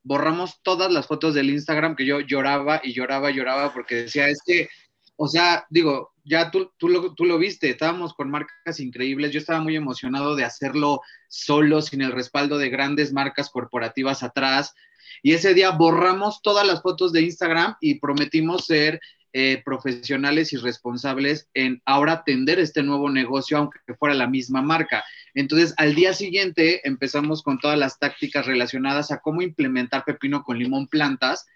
borramos 0.09 0.63
todas 0.63 0.91
las 0.91 1.07
fotos 1.07 1.35
del 1.35 1.51
Instagram 1.51 1.95
que 1.95 2.07
yo 2.07 2.21
lloraba 2.21 2.81
y 2.83 2.95
lloraba 2.95 3.31
y 3.31 3.35
lloraba 3.35 3.75
porque 3.75 3.95
decía, 3.97 4.29
es 4.31 4.41
que, 4.45 4.71
o 5.17 5.29
sea, 5.29 5.67
digo, 5.69 6.15
ya 6.25 6.51
tú, 6.51 6.73
tú, 6.79 6.89
lo, 6.89 7.15
tú 7.15 7.27
lo 7.27 7.37
viste, 7.39 7.69
estábamos 7.69 8.15
con 8.15 8.31
marcas 8.31 8.81
increíbles, 8.81 9.33
yo 9.33 9.39
estaba 9.39 9.61
muy 9.61 9.77
emocionado 9.77 10.35
de 10.35 10.45
hacerlo 10.45 11.03
solo, 11.29 11.83
sin 11.83 12.01
el 12.01 12.13
respaldo 12.13 12.57
de 12.57 12.71
grandes 12.71 13.13
marcas 13.13 13.51
corporativas 13.51 14.23
atrás. 14.23 14.75
Y 15.23 15.35
ese 15.35 15.53
día 15.53 15.73
borramos 15.73 16.41
todas 16.41 16.67
las 16.67 16.81
fotos 16.81 17.13
de 17.13 17.21
Instagram 17.21 17.77
y 17.79 18.01
prometimos 18.01 18.65
ser 18.65 19.01
eh, 19.33 19.63
profesionales 19.65 20.53
y 20.53 20.57
responsables 20.57 21.49
en 21.55 21.83
ahora 21.85 22.13
atender 22.13 22.59
este 22.59 22.83
nuevo 22.83 23.11
negocio, 23.11 23.59
aunque 23.59 23.79
fuera 23.99 24.15
la 24.15 24.27
misma 24.27 24.63
marca. 24.63 25.05
Entonces, 25.35 25.75
al 25.77 25.95
día 25.95 26.15
siguiente 26.15 26.87
empezamos 26.89 27.43
con 27.43 27.59
todas 27.59 27.79
las 27.79 27.99
tácticas 27.99 28.47
relacionadas 28.47 29.11
a 29.11 29.21
cómo 29.21 29.43
implementar 29.43 30.05
pepino 30.05 30.45
con 30.45 30.59
limón 30.59 30.89
plantas, 30.89 31.47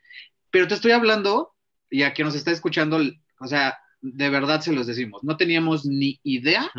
pero 0.50 0.68
te 0.68 0.74
estoy 0.74 0.92
hablando, 0.92 1.54
y 1.88 2.02
a 2.02 2.12
quien 2.12 2.26
nos 2.26 2.34
está 2.34 2.50
escuchando, 2.50 3.00
o 3.40 3.46
sea, 3.46 3.78
de 4.02 4.28
verdad 4.28 4.60
se 4.60 4.72
los 4.72 4.86
decimos, 4.86 5.22
no 5.24 5.36
teníamos 5.36 5.86
ni 5.86 6.20
idea 6.24 6.70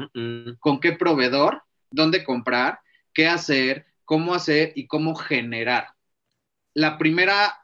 con 0.60 0.80
qué 0.80 0.92
proveedor, 0.92 1.64
dónde 1.90 2.24
comprar, 2.24 2.80
qué 3.14 3.28
hacer, 3.28 3.88
cómo 4.06 4.34
hacer 4.36 4.74
y 4.76 4.88
cómo 4.88 5.16
generar. 5.16 5.88
La 6.74 6.98
primera 6.98 7.58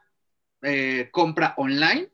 eh, 0.62 1.10
compra 1.12 1.54
online, 1.58 2.10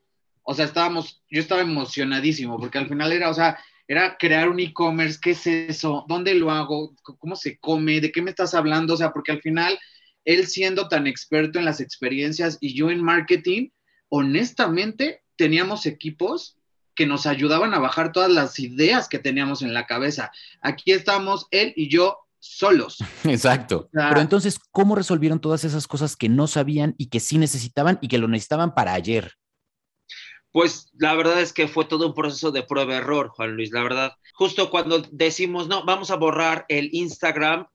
o 0.46 0.54
sea, 0.54 0.64
estábamos, 0.64 1.22
yo 1.28 1.40
estaba 1.40 1.60
emocionadísimo 1.60 2.56
porque 2.58 2.78
al 2.78 2.88
final 2.88 3.12
era, 3.12 3.30
o 3.30 3.34
sea, 3.34 3.58
era 3.88 4.16
crear 4.16 4.48
un 4.48 4.60
e-commerce, 4.60 5.18
¿qué 5.20 5.32
es 5.32 5.46
eso? 5.46 6.04
¿Dónde 6.08 6.34
lo 6.34 6.52
hago? 6.52 6.94
¿Cómo 7.02 7.34
se 7.34 7.58
come? 7.58 8.00
¿De 8.00 8.12
qué 8.12 8.22
me 8.22 8.30
estás 8.30 8.54
hablando? 8.54 8.94
O 8.94 8.96
sea, 8.96 9.12
porque 9.12 9.32
al 9.32 9.42
final, 9.42 9.76
él 10.24 10.46
siendo 10.46 10.88
tan 10.88 11.08
experto 11.08 11.58
en 11.58 11.64
las 11.64 11.80
experiencias 11.80 12.58
y 12.60 12.74
yo 12.74 12.90
en 12.90 13.02
marketing, 13.02 13.70
honestamente, 14.08 15.22
teníamos 15.36 15.84
equipos 15.84 16.56
que 16.94 17.06
nos 17.06 17.26
ayudaban 17.26 17.74
a 17.74 17.80
bajar 17.80 18.12
todas 18.12 18.30
las 18.30 18.58
ideas 18.60 19.08
que 19.08 19.18
teníamos 19.18 19.62
en 19.62 19.74
la 19.74 19.86
cabeza. 19.86 20.30
Aquí 20.62 20.92
estamos 20.92 21.48
él 21.50 21.72
y 21.76 21.88
yo 21.88 22.18
solos. 22.38 22.98
Exacto. 23.24 23.88
Pero 23.92 24.20
entonces, 24.20 24.60
¿cómo 24.70 24.94
resolvieron 24.94 25.40
todas 25.40 25.64
esas 25.64 25.88
cosas 25.88 26.16
que 26.16 26.28
no 26.28 26.46
sabían 26.46 26.94
y 26.98 27.06
que 27.06 27.18
sí 27.18 27.36
necesitaban 27.36 27.98
y 28.00 28.06
que 28.06 28.18
lo 28.18 28.28
necesitaban 28.28 28.74
para 28.74 28.94
ayer? 28.94 29.32
Pues 30.56 30.90
la 30.96 31.14
verdad 31.14 31.42
es 31.42 31.52
que 31.52 31.68
fue 31.68 31.84
todo 31.84 32.06
un 32.06 32.14
proceso 32.14 32.50
de 32.50 32.62
prueba-error, 32.62 33.28
Juan 33.28 33.56
Luis, 33.56 33.72
la 33.72 33.82
verdad. 33.82 34.16
Justo 34.32 34.70
cuando 34.70 35.00
decimos, 35.10 35.68
no, 35.68 35.84
vamos 35.84 36.10
a 36.10 36.16
borrar 36.16 36.64
el 36.70 36.88
Instagram, 36.92 37.66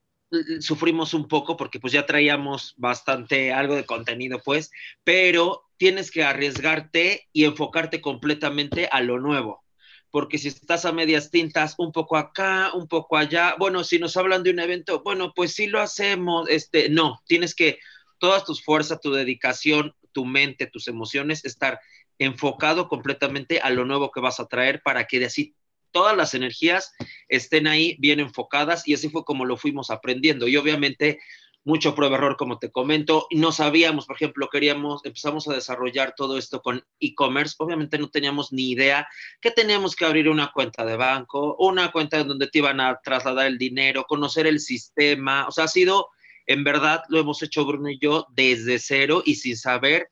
sufrimos 0.61 1.13
un 1.13 1.27
poco 1.27 1.57
porque 1.57 1.79
pues 1.79 1.93
ya 1.93 2.07
traíamos 2.07 2.73
bastante 2.77 3.53
algo 3.53 3.75
de 3.75 3.85
contenido, 3.85 4.41
pues, 4.43 4.71
pero 5.03 5.69
tienes 5.77 6.09
que 6.09 6.23
arriesgarte 6.23 7.27
y 7.31 7.43
enfocarte 7.43 8.01
completamente 8.01 8.89
a 8.91 9.01
lo 9.01 9.19
nuevo. 9.19 9.63
Porque 10.09 10.39
si 10.39 10.47
estás 10.47 10.83
a 10.85 10.91
medias 10.91 11.29
tintas, 11.29 11.75
un 11.77 11.91
poco 11.91 12.17
acá, 12.17 12.71
un 12.73 12.88
poco 12.88 13.15
allá, 13.15 13.57
bueno, 13.59 13.83
si 13.83 14.00
nos 14.00 14.17
hablan 14.17 14.41
de 14.41 14.50
un 14.50 14.59
evento, 14.59 15.03
bueno, 15.03 15.33
pues 15.35 15.53
sí 15.53 15.67
lo 15.67 15.79
hacemos, 15.79 16.50
este, 16.50 16.89
no, 16.89 17.21
tienes 17.27 17.53
que 17.53 17.77
todas 18.17 18.43
tus 18.43 18.63
fuerzas, 18.63 19.01
tu 19.01 19.11
dedicación, 19.11 19.93
tu 20.11 20.25
mente, 20.25 20.65
tus 20.65 20.88
emociones, 20.88 21.45
estar 21.45 21.79
enfocado 22.21 22.87
completamente 22.87 23.59
a 23.61 23.71
lo 23.71 23.83
nuevo 23.83 24.11
que 24.11 24.19
vas 24.21 24.39
a 24.39 24.47
traer 24.47 24.83
para 24.83 25.05
que 25.05 25.19
de 25.19 25.25
así 25.25 25.55
todas 25.89 26.15
las 26.15 26.35
energías 26.35 26.93
estén 27.27 27.65
ahí 27.65 27.97
bien 27.99 28.19
enfocadas 28.19 28.87
y 28.87 28.93
así 28.93 29.09
fue 29.09 29.25
como 29.25 29.43
lo 29.43 29.57
fuimos 29.57 29.89
aprendiendo. 29.89 30.47
Y 30.47 30.55
obviamente 30.55 31.19
mucho 31.63 31.95
prueba 31.95 32.17
error, 32.17 32.37
como 32.37 32.59
te 32.59 32.71
comento, 32.71 33.27
no 33.31 33.51
sabíamos, 33.51 34.05
por 34.05 34.15
ejemplo, 34.15 34.49
queríamos, 34.51 35.03
empezamos 35.03 35.47
a 35.47 35.53
desarrollar 35.53 36.13
todo 36.15 36.37
esto 36.37 36.61
con 36.61 36.83
e-commerce, 36.99 37.55
obviamente 37.57 37.97
no 37.97 38.09
teníamos 38.09 38.51
ni 38.51 38.71
idea 38.71 39.07
que 39.41 39.51
teníamos 39.51 39.95
que 39.95 40.05
abrir 40.05 40.29
una 40.29 40.51
cuenta 40.51 40.85
de 40.85 40.97
banco, 40.97 41.55
una 41.59 41.91
cuenta 41.91 42.19
en 42.19 42.27
donde 42.27 42.47
te 42.47 42.59
iban 42.59 42.79
a 42.79 42.99
trasladar 43.03 43.47
el 43.47 43.57
dinero, 43.57 44.05
conocer 44.07 44.45
el 44.47 44.59
sistema, 44.59 45.47
o 45.47 45.51
sea, 45.51 45.65
ha 45.65 45.67
sido, 45.67 46.09
en 46.47 46.63
verdad, 46.63 47.03
lo 47.09 47.19
hemos 47.19 47.41
hecho 47.43 47.65
Bruno 47.65 47.89
y 47.89 47.99
yo 47.99 48.27
desde 48.31 48.79
cero 48.79 49.21
y 49.23 49.35
sin 49.35 49.57
saber 49.57 50.09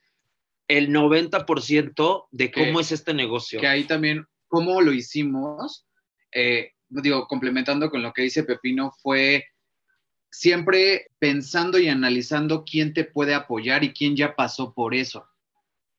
el 0.70 0.90
90% 0.92 2.28
de 2.32 2.52
cómo 2.52 2.80
es 2.80 2.92
este 2.92 3.14
negocio. 3.14 3.60
Que 3.60 3.68
ahí 3.68 3.84
también, 3.86 4.26
cómo 4.48 4.82
lo 4.82 4.94
hicimos, 4.94 5.86
eh, 6.32 6.72
digo, 6.88 7.28
complementando 7.28 7.90
con 7.90 8.04
lo 8.04 8.14
que 8.14 8.22
dice 8.22 8.44
Pepino, 8.44 8.94
fue 9.02 9.46
siempre 10.32 11.08
pensando 11.18 11.80
y 11.80 11.90
analizando 11.90 12.64
quién 12.64 12.94
te 12.94 13.04
puede 13.04 13.34
apoyar 13.34 13.84
y 13.84 13.94
quién 13.94 14.16
ya 14.16 14.36
pasó 14.36 14.74
por 14.74 14.94
eso. 14.94 15.26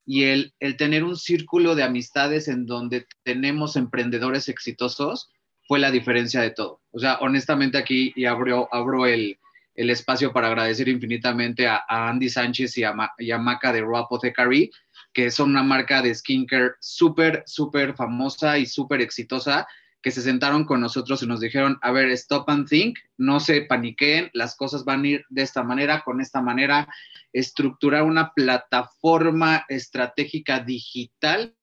Y 0.06 0.24
el, 0.24 0.54
el 0.60 0.76
tener 0.76 1.02
un 1.02 1.16
círculo 1.16 1.74
de 1.74 1.82
amistades 1.82 2.46
en 2.46 2.64
donde 2.64 3.06
tenemos 3.24 3.74
emprendedores 3.74 4.48
exitosos 4.48 5.32
fue 5.66 5.80
la 5.80 5.90
diferencia 5.90 6.40
de 6.42 6.50
todo. 6.50 6.80
O 6.92 7.00
sea, 7.00 7.18
honestamente 7.20 7.76
aquí, 7.76 8.12
y 8.14 8.24
abro, 8.24 8.68
abro 8.70 9.06
el, 9.06 9.36
el 9.80 9.88
espacio 9.88 10.30
para 10.30 10.48
agradecer 10.48 10.88
infinitamente 10.90 11.66
a, 11.66 11.82
Andy 11.88 12.28
Sánchez 12.28 12.76
y 12.76 12.84
a, 12.84 13.38
Maca 13.38 13.72
de 13.72 13.80
Raw 13.80 13.96
Apothecary, 13.96 14.70
que 15.10 15.30
son 15.30 15.50
una 15.50 15.62
marca 15.62 16.02
de 16.02 16.14
skincare 16.14 16.72
súper, 16.80 17.42
súper 17.46 17.94
famosa 17.94 18.58
y 18.58 18.66
súper 18.66 19.00
exitosa, 19.00 19.66
que 20.02 20.10
se 20.10 20.20
sentaron 20.20 20.66
con 20.66 20.82
nosotros 20.82 21.22
y 21.22 21.26
nos 21.26 21.40
dijeron, 21.40 21.78
a 21.80 21.92
ver, 21.92 22.10
stop 22.10 22.50
and 22.50 22.68
think, 22.68 22.98
no 23.16 23.40
se 23.40 23.62
paniqueen, 23.62 24.30
las 24.34 24.54
cosas 24.54 24.84
van 24.84 25.04
a 25.04 25.08
ir 25.08 25.24
de 25.30 25.42
esta 25.42 25.62
manera, 25.62 26.02
con 26.04 26.20
esta 26.20 26.42
manera, 26.42 26.86
estructurar 27.32 28.02
una 28.02 28.34
plataforma 28.34 29.64
estratégica 29.68 30.60
digital 30.60 31.54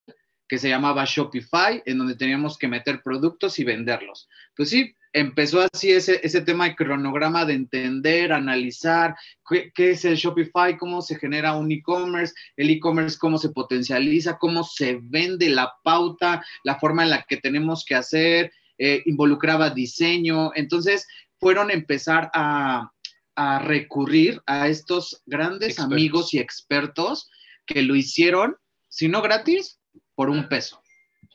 que 0.47 0.57
se 0.57 0.69
llamaba 0.69 1.05
Shopify, 1.05 1.83
en 1.85 1.97
donde 1.97 2.15
teníamos 2.15 2.57
que 2.57 2.67
meter 2.67 3.01
productos 3.03 3.59
y 3.59 3.63
venderlos. 3.63 4.29
Pues 4.55 4.69
sí, 4.69 4.95
empezó 5.13 5.61
así 5.61 5.91
ese, 5.91 6.19
ese 6.23 6.41
tema 6.41 6.65
de 6.65 6.75
cronograma 6.75 7.45
de 7.45 7.53
entender, 7.53 8.31
analizar 8.31 9.15
qué, 9.47 9.71
qué 9.73 9.91
es 9.91 10.05
el 10.05 10.15
Shopify, 10.15 10.77
cómo 10.77 11.01
se 11.01 11.17
genera 11.17 11.55
un 11.55 11.71
e-commerce, 11.71 12.33
el 12.55 12.69
e-commerce 12.69 13.17
cómo 13.17 13.37
se 13.37 13.49
potencializa, 13.49 14.37
cómo 14.37 14.63
se 14.63 14.99
vende 15.01 15.49
la 15.49 15.73
pauta, 15.83 16.43
la 16.63 16.79
forma 16.79 17.03
en 17.03 17.09
la 17.09 17.23
que 17.23 17.37
tenemos 17.37 17.83
que 17.83 17.95
hacer, 17.95 18.51
eh, 18.77 19.01
involucraba 19.05 19.71
diseño. 19.71 20.51
Entonces, 20.55 21.07
fueron 21.39 21.69
a 21.69 21.73
empezar 21.73 22.29
a, 22.33 22.91
a 23.35 23.59
recurrir 23.59 24.41
a 24.45 24.67
estos 24.67 25.21
grandes 25.25 25.79
amigos 25.79 26.33
y 26.33 26.39
expertos 26.39 27.29
que 27.65 27.81
lo 27.83 27.95
hicieron, 27.95 28.57
si 28.87 29.09
no 29.09 29.21
gratis, 29.21 29.76
por 30.17 30.31
un 30.31 30.50
peso. 30.50 30.81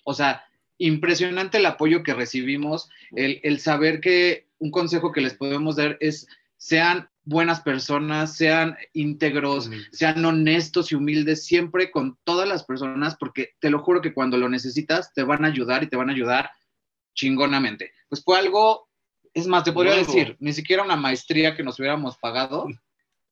O 0.03 0.13
sea, 0.13 0.45
impresionante 0.77 1.59
el 1.59 1.67
apoyo 1.67 2.03
que 2.03 2.15
recibimos, 2.15 2.91
el, 3.13 3.61
saber 3.61 4.01
que 4.01 4.49
un 4.59 4.73
consejo 4.73 5.13
que 5.13 5.21
les 5.21 5.35
podemos 5.35 5.77
dar 5.77 5.97
es 6.01 6.27
sean 6.57 7.09
buenas 7.23 7.61
personas, 7.61 8.37
sean 8.37 8.77
íntegros, 8.93 9.71
sean 9.93 10.25
honestos 10.25 10.91
y 10.91 10.97
humildes 10.97 11.47
siempre 11.47 11.93
con 11.93 12.19
todas 12.25 12.49
las 12.49 12.65
personas, 12.65 13.15
porque 13.17 13.51
te 13.61 13.71
lo 13.71 13.79
juro 13.85 14.03
que 14.03 14.13
cuando 14.13 14.37
lo 14.37 14.49
necesitas 14.49 15.15
te 15.15 15.23
van 15.23 15.45
a 15.45 15.49
ayudar 15.49 15.85
y 15.85 15.89
te 15.89 15.97
van 15.97 16.11
a 16.11 16.13
ayudar 16.13 16.51
chingonamente. 17.15 17.93
Pues 18.09 18.25
fue 18.25 18.37
algo, 18.37 18.89
es 19.33 19.47
más, 19.47 19.63
te 19.63 19.71
podría 19.71 19.95
decir, 19.95 20.37
ni 20.41 20.53
siquiera 20.53 20.83
una 20.83 20.97
maestría 20.97 21.55
que 21.55 21.63
nos 21.63 21.79
hubiéramos 21.79 22.19
pagado 22.19 22.67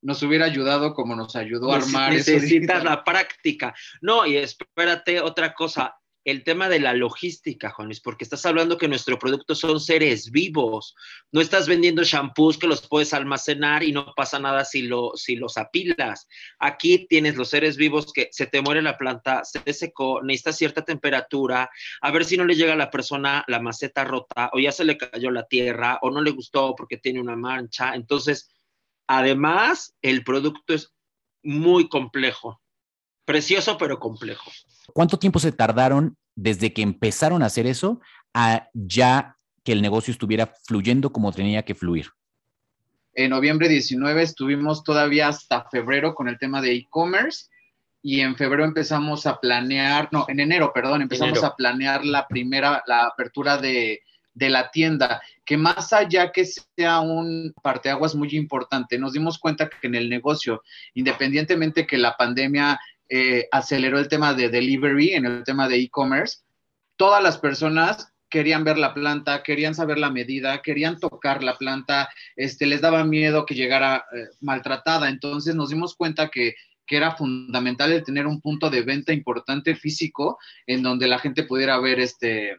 nos 0.01 0.23
hubiera 0.23 0.45
ayudado 0.45 0.93
como 0.93 1.15
nos 1.15 1.35
ayudó 1.35 1.71
a 1.71 1.77
armar. 1.77 2.13
Necesitas 2.13 2.83
la 2.83 3.03
práctica. 3.03 3.73
No, 4.01 4.25
y 4.25 4.37
espérate 4.37 5.21
otra 5.21 5.53
cosa, 5.53 5.95
el 6.23 6.43
tema 6.43 6.69
de 6.69 6.79
la 6.79 6.93
logística, 6.93 7.71
Juanis, 7.71 7.99
porque 7.99 8.23
estás 8.23 8.45
hablando 8.45 8.77
que 8.77 8.87
nuestro 8.87 9.17
producto 9.17 9.55
son 9.55 9.79
seres 9.79 10.29
vivos. 10.29 10.95
No 11.31 11.41
estás 11.41 11.67
vendiendo 11.67 12.03
shampoos 12.03 12.57
que 12.57 12.67
los 12.67 12.87
puedes 12.87 13.13
almacenar 13.13 13.83
y 13.83 13.91
no 13.91 14.13
pasa 14.15 14.37
nada 14.37 14.63
si, 14.65 14.83
lo, 14.83 15.13
si 15.15 15.35
los 15.35 15.57
apilas. 15.57 16.27
Aquí 16.59 17.07
tienes 17.07 17.35
los 17.35 17.49
seres 17.49 17.75
vivos 17.75 18.13
que 18.13 18.29
se 18.31 18.45
te 18.45 18.61
muere 18.61 18.81
la 18.81 18.97
planta, 18.97 19.43
se 19.43 19.59
te 19.59 19.73
secó, 19.73 20.21
necesita 20.21 20.53
cierta 20.53 20.83
temperatura, 20.83 21.69
a 22.01 22.11
ver 22.11 22.25
si 22.25 22.37
no 22.37 22.45
le 22.45 22.55
llega 22.55 22.73
a 22.73 22.77
la 22.77 22.91
persona 22.91 23.43
la 23.47 23.59
maceta 23.59 24.03
rota 24.03 24.51
o 24.53 24.59
ya 24.59 24.71
se 24.71 24.85
le 24.85 24.97
cayó 24.97 25.31
la 25.31 25.47
tierra 25.47 25.99
o 26.01 26.11
no 26.11 26.21
le 26.21 26.31
gustó 26.31 26.75
porque 26.75 26.97
tiene 26.97 27.19
una 27.19 27.35
mancha. 27.35 27.95
Entonces, 27.95 28.51
además, 29.11 29.93
el 30.01 30.23
producto 30.23 30.73
es 30.73 30.93
muy 31.43 31.89
complejo. 31.89 32.61
Precioso, 33.25 33.77
pero 33.77 33.99
complejo. 33.99 34.49
¿Cuánto 34.93 35.19
tiempo 35.19 35.39
se 35.39 35.51
tardaron 35.51 36.17
desde 36.33 36.71
que 36.71 36.81
empezaron 36.81 37.43
a 37.43 37.47
hacer 37.47 37.67
eso 37.67 37.99
a 38.33 38.69
ya 38.73 39.37
que 39.65 39.73
el 39.73 39.81
negocio 39.81 40.13
estuviera 40.13 40.53
fluyendo 40.63 41.11
como 41.11 41.33
tenía 41.33 41.63
que 41.63 41.75
fluir? 41.75 42.07
En 43.13 43.31
noviembre 43.31 43.67
19 43.67 44.23
estuvimos 44.23 44.85
todavía 44.85 45.27
hasta 45.27 45.69
febrero 45.69 46.15
con 46.15 46.29
el 46.29 46.39
tema 46.39 46.61
de 46.61 46.73
e-commerce 46.73 47.47
y 48.01 48.21
en 48.21 48.37
febrero 48.37 48.63
empezamos 48.63 49.27
a 49.27 49.41
planear, 49.41 50.07
no, 50.13 50.25
en 50.29 50.39
enero, 50.39 50.71
perdón, 50.73 51.01
empezamos 51.01 51.43
a 51.43 51.53
planear 51.55 52.05
la 52.05 52.27
primera, 52.27 52.81
la 52.87 53.07
apertura 53.07 53.57
de, 53.57 53.99
de 54.33 54.49
la 54.49 54.71
tienda, 54.71 55.21
que 55.45 55.57
más 55.57 55.93
allá 55.93 56.31
que 56.31 56.45
sea 56.45 57.01
un 57.01 57.53
parteaguas 57.61 58.15
muy 58.15 58.29
importante, 58.31 58.97
nos 58.97 59.13
dimos 59.13 59.37
cuenta 59.37 59.69
que 59.69 59.87
en 59.87 59.95
el 59.95 60.09
negocio, 60.09 60.63
independientemente 60.93 61.85
que 61.85 61.97
la 61.97 62.15
pandemia 62.15 62.79
eh, 63.09 63.47
aceleró 63.51 63.99
el 63.99 64.07
tema 64.07 64.33
de 64.33 64.49
delivery, 64.49 65.15
en 65.15 65.25
el 65.25 65.43
tema 65.43 65.67
de 65.67 65.77
e-commerce, 65.77 66.39
todas 66.95 67.21
las 67.21 67.37
personas 67.37 68.13
querían 68.29 68.63
ver 68.63 68.77
la 68.77 68.93
planta, 68.93 69.43
querían 69.43 69.75
saber 69.75 69.99
la 69.99 70.09
medida, 70.09 70.61
querían 70.61 70.97
tocar 70.97 71.43
la 71.43 71.57
planta, 71.57 72.09
este, 72.37 72.65
les 72.65 72.79
daba 72.79 73.03
miedo 73.03 73.45
que 73.45 73.55
llegara 73.55 74.05
eh, 74.15 74.29
maltratada. 74.39 75.09
Entonces 75.09 75.53
nos 75.53 75.69
dimos 75.69 75.95
cuenta 75.95 76.29
que, 76.29 76.55
que, 76.87 76.95
era 76.95 77.15
fundamental 77.15 77.91
el 77.91 78.05
tener 78.05 78.25
un 78.25 78.39
punto 78.39 78.69
de 78.69 78.83
venta 78.83 79.11
importante 79.11 79.75
físico 79.75 80.39
en 80.65 80.81
donde 80.81 81.07
la 81.07 81.19
gente 81.19 81.43
pudiera 81.43 81.77
ver 81.79 81.99
este, 81.99 82.55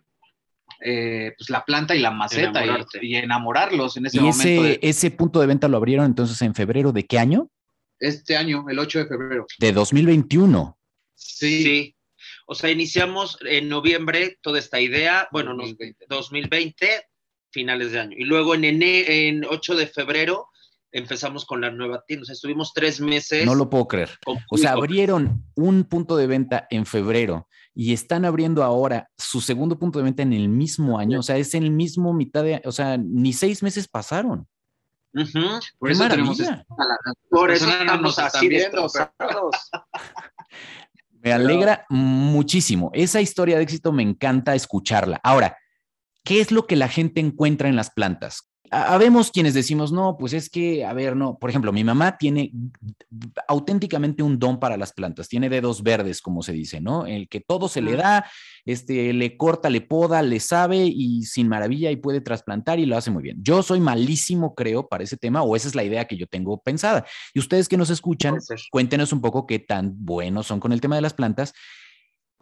eh, 0.85 1.35
pues 1.37 1.51
la 1.51 1.65
planta 1.65 1.95
y 1.95 2.01
la 2.01 2.11
maceta 2.11 2.63
y, 3.01 3.15
enamorarlos 3.17 3.97
en 3.97 4.07
ese 4.07 4.23
¿Y 4.23 4.29
Ese, 4.29 4.79
ese 4.83 5.11
punto 5.11 5.41
de 5.41 5.47
venta 5.47 5.69
lo 5.69 5.77
abrieron 5.77 6.07
entonces 6.07 6.41
en 6.43 6.55
febrero 6.55 6.93
de 6.93 7.07
qué 7.07 7.19
año? 7.19 7.49
este 8.03 8.37
año, 8.37 8.65
el 8.69 8.79
8 8.79 8.99
de 8.99 9.07
febrero. 9.07 9.47
De 9.59 9.73
2021. 9.73 10.79
Sí. 11.15 11.95
O 12.47 12.55
sea, 12.55 12.71
iniciamos 12.71 13.39
en 13.43 13.69
noviembre 13.69 14.39
toda 14.43 14.59
esta 14.59 14.81
idea, 14.81 15.29
bueno, 15.31 15.55
2020, 16.09 17.07
finales 17.51 17.93
de 17.93 18.01
año. 18.01 18.17
Y 18.19 18.25
luego 18.25 18.55
en, 18.55 18.65
en 18.65 19.45
8 19.45 19.77
de 19.77 19.87
febrero 19.87 20.49
empezamos 20.93 21.45
con 21.45 21.61
la 21.61 21.71
nueva 21.71 22.05
tienda. 22.07 22.23
O 22.23 22.27
sea, 22.27 22.35
estuvimos 22.35 22.73
tres 22.73 23.01
meses. 23.01 23.45
No 23.45 23.55
lo 23.55 23.69
puedo 23.69 23.89
creer. 23.89 24.11
O 24.51 24.57
sea, 24.57 24.73
abrieron 24.73 25.45
un 25.55 25.85
punto 25.85 26.17
de 26.17 26.27
venta 26.27 26.67
en 26.71 26.87
febrero 26.87 27.49
y 27.75 27.93
están 27.93 28.25
abriendo 28.25 28.63
ahora 28.63 29.09
su 29.17 29.41
segundo 29.41 29.79
punto 29.79 29.99
de 29.99 30.05
venta 30.05 30.23
en 30.23 30.33
el 30.33 30.49
mismo 30.49 30.99
año. 30.99 31.21
O 31.21 31.23
sea, 31.23 31.37
es 31.37 31.55
en 31.55 31.65
el 31.65 31.71
mismo 31.71 32.13
mitad 32.13 32.45
de, 32.45 32.63
o 32.65 32.73
sea, 32.73 32.99
ni 32.99 33.33
seis 33.33 33.63
meses 33.63 33.89
pasaron. 33.89 34.47
Por, 35.79 35.91
eso 35.91 36.09
tenemos 36.09 36.41
Por 37.29 37.51
eso 37.51 37.69
estamos 37.69 38.19
así 38.19 38.49
Me 41.23 41.33
alegra 41.33 41.87
muchísimo. 41.89 42.91
Esa 42.95 43.21
historia 43.21 43.57
de 43.57 43.63
éxito 43.63 43.93
me 43.93 44.03
encanta 44.03 44.55
escucharla. 44.55 45.21
Ahora, 45.23 45.57
¿qué 46.25 46.41
es 46.41 46.51
lo 46.51 46.67
que 46.67 46.77
la 46.77 46.89
gente 46.89 47.21
encuentra 47.21 47.69
en 47.69 47.77
las 47.77 47.91
plantas? 47.91 48.52
Habemos 48.75 49.31
quienes 49.31 49.53
decimos, 49.53 49.93
no, 49.93 50.17
pues 50.19 50.33
es 50.33 50.49
que, 50.49 50.87
a 50.87 50.95
ver, 50.95 51.15
no, 51.15 51.39
por 51.39 51.51
ejemplo, 51.51 51.75
mi 51.75 51.85
mamá 51.85 52.17
tiene 52.17 52.53
auténticamente 53.47 54.23
un 54.23 54.39
don 54.39 54.59
para 54.59 54.79
las 54.79 54.95
plantas, 54.95 55.29
tiene 55.29 55.51
dedos 55.51 55.83
verdes, 55.83 56.23
como 56.23 56.43
se 56.43 56.53
dice, 56.53 56.81
¿no? 56.81 57.07
El 57.07 57.29
que 57.29 57.41
todo 57.41 57.69
se 57.69 57.83
le 57.83 57.97
da, 57.97 58.25
este, 58.65 59.13
le 59.13 59.37
corta, 59.37 59.69
le 59.69 59.83
poda, 59.83 60.23
le 60.23 60.41
sabe 60.41 60.79
y 60.87 61.23
sin 61.25 61.49
maravilla 61.49 61.91
y 61.91 61.97
puede 61.97 62.23
trasplantar 62.23 62.79
y 62.79 62.87
lo 62.87 62.97
hace 62.97 63.11
muy 63.11 63.23
bien. 63.23 63.37
Yo 63.43 63.63
soy 63.63 63.79
malísimo, 63.79 64.55
creo, 64.55 64.89
para 64.89 65.05
ese 65.05 65.19
tema, 65.19 65.43
o 65.43 65.55
esa 65.55 65.69
es 65.69 65.75
la 65.75 65.85
idea 65.85 66.07
que 66.07 66.17
yo 66.17 66.27
tengo 66.27 66.59
pensada. 66.63 67.05
Y 67.35 67.41
ustedes 67.41 67.69
que 67.69 67.77
nos 67.77 67.91
escuchan, 67.91 68.39
cuéntenos 68.71 69.13
un 69.13 69.21
poco 69.21 69.47
qué 69.47 69.59
tan 69.59 69.93
buenos 70.03 70.47
son 70.47 70.61
con 70.61 70.73
el 70.73 70.81
tema 70.81 70.97
de 70.97 71.03
las 71.03 71.13
plantas 71.13 71.53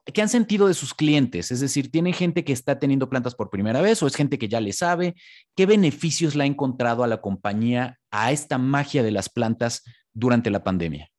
¿Qué 0.04 0.23
han 0.23 0.28
sentido 0.28 0.66
de 0.66 0.75
sus 0.75 0.95
clientes? 0.95 1.50
Es 1.50 1.61
decir, 1.61 1.90
¿tienen 1.90 2.12
gente 2.12 2.45
que 2.45 2.52
está 2.52 2.78
teniendo 2.78 3.09
plantas 3.09 3.35
por 3.35 3.50
primera 3.50 3.80
vez 3.80 4.02
o 4.02 4.07
es 4.07 4.16
gente 4.16 4.38
que 4.38 4.49
ya 4.49 4.61
le 4.61 4.73
sabe? 4.73 5.14
¿Qué 5.57 5.66
beneficios 5.66 6.35
le 6.35 6.45
ha 6.45 6.47
encontrado 6.47 7.04
a 7.04 7.07
la 7.07 7.21
compañía 7.21 7.99
a 8.11 8.33
esta 8.33 8.59
magia 8.59 9.02
de 9.02 9.11
las 9.11 9.28
plantas 9.28 9.85
durante 10.12 10.50
la 10.50 10.64
pandemia? 10.64 11.11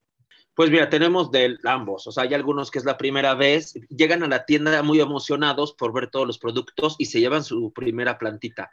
Pues 0.53 0.69
mira, 0.69 0.89
tenemos 0.89 1.31
de 1.31 1.57
ambos, 1.63 2.07
o 2.07 2.11
sea, 2.11 2.23
hay 2.23 2.33
algunos 2.33 2.69
que 2.69 2.79
es 2.79 2.85
la 2.85 2.97
primera 2.97 3.35
vez, 3.35 3.73
llegan 3.89 4.21
a 4.21 4.27
la 4.27 4.45
tienda 4.45 4.83
muy 4.83 4.99
emocionados 4.99 5.73
por 5.73 5.93
ver 5.93 6.09
todos 6.09 6.27
los 6.27 6.39
productos 6.39 6.95
y 6.99 7.05
se 7.05 7.21
llevan 7.21 7.45
su 7.45 7.71
primera 7.71 8.17
plantita. 8.17 8.69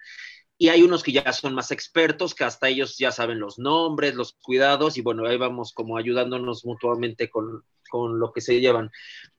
Y 0.59 0.69
hay 0.69 0.83
unos 0.83 1.05
que 1.05 1.13
ya 1.13 1.33
son 1.33 1.55
más 1.55 1.71
expertos, 1.71 2.35
que 2.35 2.45
hasta 2.45 2.69
ellos 2.69 2.99
ya 2.99 3.13
saben 3.13 3.39
los 3.39 3.59
nombres, 3.59 4.17
los 4.17 4.33
cuidados, 4.33 4.99
y 4.99 5.03
bueno, 5.03 5.25
ahí 5.25 5.37
vamos 5.37 5.73
como 5.73 5.97
ayudándonos 5.97 6.65
mutuamente 6.65 7.31
con, 7.31 7.63
con 7.89 8.19
lo 8.19 8.33
que 8.33 8.41
se 8.41 8.61
llevan. 8.61 8.91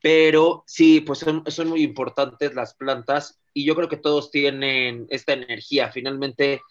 Pero 0.01 0.63
sí, 0.65 1.01
pues 1.01 1.19
son, 1.19 1.43
son, 1.47 1.67
muy 1.67 1.83
importantes 1.83 2.55
las 2.55 2.73
plantas 2.73 3.39
y 3.53 3.65
yo 3.65 3.75
creo 3.75 3.89
que 3.89 3.97
todos 3.97 4.31
tienen 4.31 5.07
esta 5.09 5.33
energía. 5.33 5.91
Finalmente, 5.91 6.61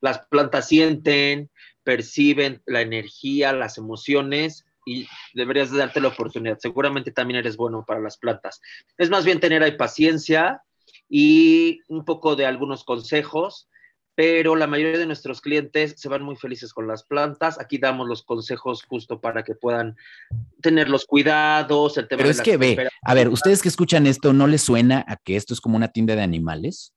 las 0.00 0.20
plantas 0.30 0.68
sienten, 0.68 1.50
perciben 1.82 2.62
la 2.66 2.80
energía, 2.82 3.52
las 3.52 3.78
emociones 3.78 4.64
y 4.86 5.06
deberías 5.34 5.70
darte 5.70 6.00
la 6.00 6.08
oportunidad. 6.08 6.58
Seguramente 6.58 7.12
también 7.12 7.40
eres 7.40 7.56
bueno 7.56 7.84
para 7.86 8.00
las 8.00 8.16
plantas. 8.16 8.60
Es 8.96 9.10
más 9.10 9.24
bien 9.24 9.40
tener 9.40 9.62
ahí 9.62 9.76
paciencia 9.76 10.62
y 11.08 11.80
un 11.88 12.04
poco 12.04 12.36
de 12.36 12.46
algunos 12.46 12.84
consejos 12.84 13.68
pero 14.18 14.56
la 14.56 14.66
mayoría 14.66 14.98
de 14.98 15.06
nuestros 15.06 15.40
clientes 15.40 15.94
se 15.96 16.08
van 16.08 16.24
muy 16.24 16.34
felices 16.34 16.72
con 16.72 16.88
las 16.88 17.04
plantas. 17.04 17.60
Aquí 17.60 17.78
damos 17.78 18.08
los 18.08 18.24
consejos 18.24 18.82
justo 18.82 19.20
para 19.20 19.44
que 19.44 19.54
puedan 19.54 19.94
tener 20.60 20.88
los 20.88 21.04
cuidados, 21.04 21.96
el 21.98 22.08
tema 22.08 22.18
Pero 22.18 22.30
es 22.30 22.40
que 22.40 22.56
ve, 22.56 22.88
a 23.00 23.14
ver, 23.14 23.28
ustedes 23.28 23.62
que 23.62 23.68
escuchan 23.68 24.08
esto, 24.08 24.32
¿no 24.32 24.48
les 24.48 24.62
suena 24.62 25.04
a 25.06 25.18
que 25.18 25.36
esto 25.36 25.54
es 25.54 25.60
como 25.60 25.76
una 25.76 25.86
tienda 25.86 26.16
de 26.16 26.22
animales? 26.22 26.92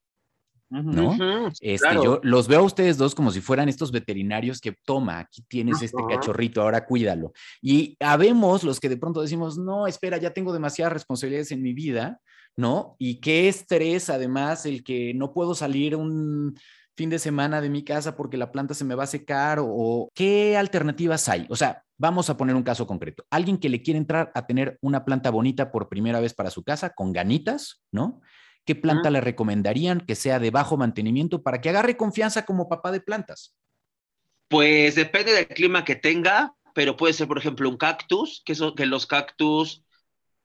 ¿no? 0.71 1.51
este, 1.59 1.93
Yo 2.03 2.21
los 2.23 2.47
veo 2.47 2.61
a 2.61 2.63
ustedes 2.63 2.97
dos 2.97 3.13
como 3.13 3.29
si 3.29 3.39
fueran 3.39 3.69
estos 3.69 3.91
veterinarios 3.91 4.59
que 4.59 4.73
toma, 4.83 5.19
aquí 5.19 5.43
tienes 5.47 5.79
este 5.83 6.01
cachorrito, 6.09 6.63
ahora 6.63 6.87
cuídalo. 6.87 7.33
Y 7.61 7.97
habemos 7.99 8.63
los 8.63 8.79
que 8.79 8.89
de 8.89 8.97
pronto 8.97 9.21
decimos, 9.21 9.59
no, 9.59 9.85
espera, 9.85 10.17
ya 10.17 10.33
tengo 10.33 10.51
demasiadas 10.53 10.93
responsabilidades 10.93 11.51
en 11.51 11.61
mi 11.61 11.73
vida, 11.73 12.19
¿no? 12.57 12.95
Y 12.97 13.19
qué 13.19 13.47
estrés, 13.47 14.09
además, 14.09 14.65
el 14.65 14.83
que 14.83 15.13
no 15.13 15.33
puedo 15.33 15.53
salir 15.53 15.95
un 15.95 16.55
fin 17.01 17.09
de 17.09 17.17
semana 17.17 17.61
de 17.61 17.69
mi 17.71 17.83
casa 17.83 18.15
porque 18.15 18.37
la 18.37 18.51
planta 18.51 18.75
se 18.75 18.85
me 18.85 18.93
va 18.93 19.05
a 19.05 19.07
secar 19.07 19.57
o, 19.59 20.11
qué 20.13 20.55
alternativas 20.55 21.27
hay. 21.29 21.47
O 21.49 21.55
sea, 21.55 21.83
vamos 21.97 22.29
a 22.29 22.37
poner 22.37 22.55
un 22.55 22.61
caso 22.61 22.85
concreto. 22.85 23.25
Alguien 23.31 23.57
que 23.57 23.69
le 23.69 23.81
quiere 23.81 23.97
entrar 23.97 24.31
a 24.35 24.45
tener 24.45 24.77
una 24.81 25.03
planta 25.03 25.31
bonita 25.31 25.71
por 25.71 25.89
primera 25.89 26.19
vez 26.19 26.35
para 26.35 26.51
su 26.51 26.63
casa 26.63 26.91
con 26.91 27.11
ganitas, 27.11 27.81
¿no? 27.91 28.21
¿Qué 28.65 28.75
planta 28.75 29.09
le 29.09 29.19
recomendarían 29.19 30.01
que 30.01 30.13
sea 30.13 30.37
de 30.37 30.51
bajo 30.51 30.77
mantenimiento 30.77 31.41
para 31.41 31.59
que 31.59 31.69
agarre 31.69 31.97
confianza 31.97 32.45
como 32.45 32.69
papá 32.69 32.91
de 32.91 33.01
plantas? 33.01 33.55
Pues 34.47 34.93
depende 34.93 35.31
del 35.31 35.47
clima 35.47 35.83
que 35.83 35.95
tenga, 35.95 36.53
pero 36.75 36.97
puede 36.97 37.13
ser, 37.13 37.27
por 37.27 37.39
ejemplo, 37.39 37.67
un 37.67 37.77
cactus, 37.77 38.43
que, 38.45 38.53
que 38.77 38.85
los 38.85 39.07
cactus 39.07 39.83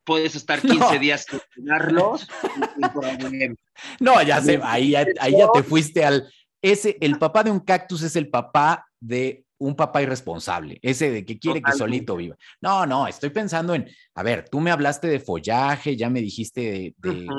puedes 0.05 0.35
estar 0.35 0.63
15 0.63 0.99
días 1.01 1.27
sin 1.29 1.67
no, 4.01 4.23
ya 4.23 4.41
sé, 4.41 4.59
ahí, 4.63 4.95
ahí 4.95 5.33
ya 5.33 5.49
te 5.53 5.63
fuiste 5.63 6.03
al, 6.03 6.27
ese, 6.63 6.97
el 7.01 7.19
papá 7.19 7.45
de 7.45 7.51
un 7.51 7.61
cactus 7.61 8.03
es 8.03 8.17
el 8.17 8.29
papá 8.29 8.87
de 9.01 9.45
un 9.59 9.75
papá 9.75 10.03
irresponsable, 10.03 10.79
ese 10.83 11.11
de 11.11 11.25
que 11.25 11.39
quiere 11.39 11.63
que 11.63 11.73
solito 11.73 12.17
viva. 12.17 12.37
No, 12.61 12.85
no, 12.85 13.07
estoy 13.07 13.31
pensando 13.31 13.75
en, 13.75 13.89
a 14.15 14.23
ver, 14.23 14.49
tú 14.51 14.61
me 14.61 14.71
hablaste 14.71 15.07
de 15.07 15.21
follaje, 15.21 15.97
ya 15.97 16.11
me 16.11 16.21
dijiste 16.21 16.61
de, 16.61 16.95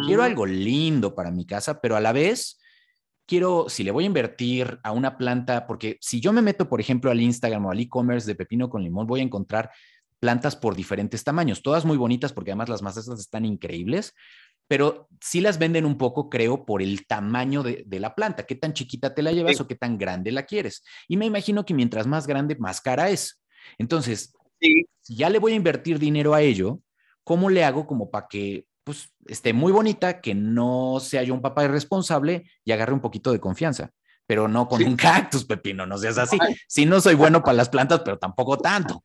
quiero 0.06 0.24
algo 0.24 0.46
lindo 0.46 1.14
para 1.14 1.32
mi 1.32 1.46
casa, 1.46 1.80
pero 1.80 1.96
a 1.96 2.02
la 2.02 2.14
vez 2.14 2.60
quiero, 3.28 3.70
si 3.70 3.84
le 3.84 3.92
voy 3.92 4.06
a 4.06 4.08
invertir 4.08 4.80
a 4.84 4.92
una 4.92 5.18
planta, 5.18 5.68
porque 5.68 5.98
si 6.02 6.20
yo 6.20 6.34
me 6.34 6.42
meto, 6.42 6.68
por 6.70 6.82
ejemplo, 6.82 7.12
al 7.12 7.22
Instagram 7.22 7.66
o 7.66 7.72
al 7.72 7.80
e-commerce 7.80 8.26
de 8.26 8.36
pepino 8.36 8.70
con 8.70 8.84
limón, 8.84 9.06
voy 9.06 9.20
a 9.20 9.24
encontrar 9.24 9.70
plantas 10.20 10.56
por 10.56 10.76
diferentes 10.76 11.24
tamaños, 11.24 11.62
todas 11.62 11.86
muy 11.86 11.98
bonitas 11.98 12.34
porque 12.34 12.52
además 12.52 12.70
las 12.70 12.82
masas 12.82 13.08
están 13.08 13.46
increíbles, 13.46 14.16
pero 14.68 15.08
sí 15.22 15.42
las 15.42 15.58
venden 15.58 15.86
un 15.86 15.98
poco, 15.98 16.30
creo, 16.30 16.66
por 16.66 16.82
el 16.82 17.06
tamaño 17.08 17.64
de, 17.64 17.86
la 18.00 18.16
planta, 18.16 18.46
qué 18.46 18.56
tan 18.56 18.74
chiquita 18.74 19.14
te 19.14 19.22
la 19.22 19.32
llevas 19.32 19.60
o 19.62 19.68
qué 19.68 19.76
tan 19.76 19.98
grande 19.98 20.32
la 20.32 20.44
quieres. 20.44 20.84
Y 21.08 21.18
me 21.18 21.26
imagino 21.26 21.66
que 21.66 21.74
mientras 21.74 22.06
más 22.08 22.28
grande, 22.28 22.56
más 22.58 22.82
cara 22.82 23.10
es. 23.10 23.42
Entonces, 23.78 24.34
si 24.60 25.16
ya 25.16 25.30
le 25.30 25.40
voy 25.40 25.54
a 25.54 25.56
invertir 25.56 26.00
dinero 26.00 26.34
a 26.34 26.42
ello, 26.42 26.80
¿cómo 27.24 27.50
le 27.50 27.64
hago 27.64 27.88
como 27.88 28.12
para 28.12 28.28
que 28.28 28.66
pues, 28.84 29.10
esté 29.26 29.54
muy 29.54 29.72
bonita, 29.72 30.22
que 30.22 30.36
no 30.36 31.00
sea 31.00 31.24
yo 31.24 31.34
un 31.34 31.42
papá 31.42 31.66
irresponsable 31.66 32.50
y 32.64 32.72
agarre 32.72 32.94
un 32.94 33.02
poquito 33.02 33.32
de 33.32 33.40
confianza? 33.40 33.92
Pero 34.26 34.50
no 34.50 34.68
con 34.68 34.84
un 34.84 34.96
cactus, 34.98 35.46
Pepino, 35.46 35.86
no 35.86 35.98
seas 35.98 36.18
así. 36.18 36.38
Si 36.68 36.86
no 36.86 37.00
soy 37.00 37.16
bueno 37.16 37.42
para 37.42 37.56
las 37.56 37.70
plantas, 37.70 38.02
pero 38.04 38.18
tampoco 38.18 38.58
tanto. 38.58 39.02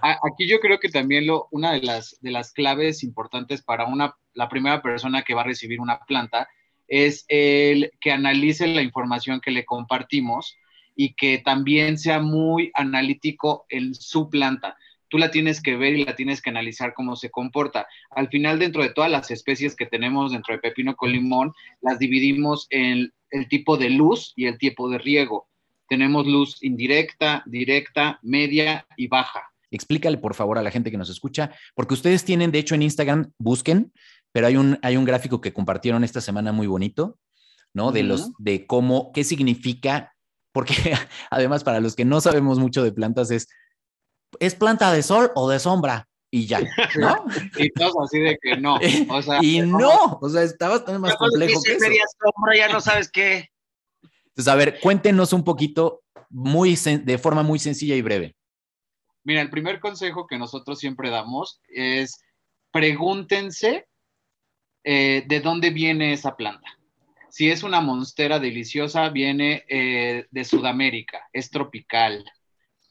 Aquí 0.00 0.46
yo 0.48 0.60
creo 0.60 0.78
que 0.78 0.88
también 0.88 1.26
lo, 1.26 1.48
una 1.50 1.72
de 1.72 1.82
las, 1.82 2.16
de 2.20 2.30
las 2.30 2.52
claves 2.52 3.02
importantes 3.02 3.62
para 3.62 3.86
una, 3.86 4.14
la 4.34 4.48
primera 4.48 4.80
persona 4.80 5.22
que 5.22 5.34
va 5.34 5.42
a 5.42 5.46
recibir 5.46 5.80
una 5.80 5.98
planta 6.00 6.48
es 6.86 7.24
el 7.28 7.90
que 8.00 8.12
analice 8.12 8.66
la 8.66 8.82
información 8.82 9.40
que 9.40 9.50
le 9.50 9.64
compartimos 9.64 10.56
y 10.96 11.14
que 11.14 11.38
también 11.38 11.98
sea 11.98 12.20
muy 12.20 12.70
analítico 12.74 13.66
en 13.68 13.94
su 13.94 14.30
planta. 14.30 14.76
Tú 15.08 15.18
la 15.18 15.30
tienes 15.30 15.62
que 15.62 15.76
ver 15.76 15.94
y 15.94 16.04
la 16.04 16.16
tienes 16.16 16.42
que 16.42 16.50
analizar 16.50 16.92
cómo 16.94 17.16
se 17.16 17.30
comporta. 17.30 17.86
Al 18.10 18.28
final, 18.28 18.58
dentro 18.58 18.82
de 18.82 18.90
todas 18.90 19.10
las 19.10 19.30
especies 19.30 19.76
que 19.76 19.86
tenemos 19.86 20.32
dentro 20.32 20.54
de 20.54 20.60
pepino 20.60 20.96
con 20.96 21.12
limón, 21.12 21.52
las 21.80 21.98
dividimos 21.98 22.66
en 22.70 23.12
el 23.30 23.48
tipo 23.48 23.76
de 23.76 23.90
luz 23.90 24.32
y 24.36 24.46
el 24.46 24.58
tipo 24.58 24.88
de 24.88 24.98
riego. 24.98 25.48
Tenemos 25.88 26.26
luz 26.26 26.62
indirecta, 26.62 27.42
directa, 27.46 28.18
media 28.22 28.86
y 28.96 29.06
baja. 29.06 29.50
Explícale, 29.70 30.18
por 30.18 30.34
favor, 30.34 30.58
a 30.58 30.62
la 30.62 30.70
gente 30.70 30.90
que 30.90 30.96
nos 30.96 31.10
escucha, 31.10 31.52
porque 31.74 31.94
ustedes 31.94 32.24
tienen, 32.24 32.50
de 32.50 32.58
hecho, 32.58 32.74
en 32.74 32.82
Instagram, 32.82 33.32
busquen, 33.38 33.92
pero 34.32 34.46
hay 34.46 34.56
un, 34.56 34.78
hay 34.82 34.96
un 34.96 35.04
gráfico 35.04 35.40
que 35.40 35.52
compartieron 35.52 36.04
esta 36.04 36.20
semana 36.20 36.52
muy 36.52 36.66
bonito, 36.66 37.18
¿no? 37.74 37.92
De 37.92 38.02
los, 38.02 38.30
de 38.38 38.66
cómo, 38.66 39.12
qué 39.12 39.24
significa, 39.24 40.14
porque 40.52 40.74
además 41.30 41.64
para 41.64 41.80
los 41.80 41.94
que 41.94 42.04
no 42.04 42.20
sabemos 42.20 42.58
mucho 42.58 42.82
de 42.82 42.92
plantas 42.92 43.30
es, 43.30 43.48
¿es 44.40 44.54
planta 44.54 44.92
de 44.92 45.02
sol 45.02 45.30
o 45.34 45.48
de 45.48 45.58
sombra? 45.58 46.08
Y 46.30 46.46
ya, 46.46 46.60
¿no? 46.96 47.24
y 47.58 47.70
todos 47.70 47.94
así 48.04 48.18
de 48.18 48.38
que 48.40 48.56
no. 48.56 48.78
O 49.10 49.22
sea, 49.22 49.38
y 49.42 49.60
no, 49.60 50.18
o 50.20 50.28
sea, 50.28 50.42
está 50.42 50.68
bastante 50.68 50.98
más 50.98 51.16
complejo 51.16 51.60
que 51.62 51.72
eso. 51.72 51.86
sombra, 52.22 52.56
ya 52.56 52.68
no 52.68 52.80
sabes 52.80 53.10
qué. 53.10 53.48
Entonces, 54.28 54.48
a 54.52 54.54
ver, 54.54 54.78
cuéntenos 54.80 55.32
un 55.32 55.42
poquito 55.42 56.02
muy, 56.30 56.76
de 56.76 57.18
forma 57.18 57.42
muy 57.42 57.58
sencilla 57.58 57.96
y 57.96 58.02
breve. 58.02 58.36
Mira, 59.28 59.42
el 59.42 59.50
primer 59.50 59.78
consejo 59.78 60.26
que 60.26 60.38
nosotros 60.38 60.78
siempre 60.78 61.10
damos 61.10 61.60
es 61.68 62.24
pregúntense 62.70 63.86
eh, 64.82 65.22
de 65.26 65.40
dónde 65.40 65.68
viene 65.68 66.14
esa 66.14 66.34
planta. 66.34 66.78
Si 67.28 67.50
es 67.50 67.62
una 67.62 67.82
monstera 67.82 68.38
deliciosa, 68.38 69.10
viene 69.10 69.64
eh, 69.68 70.24
de 70.30 70.44
Sudamérica, 70.46 71.28
es 71.30 71.50
tropical. 71.50 72.24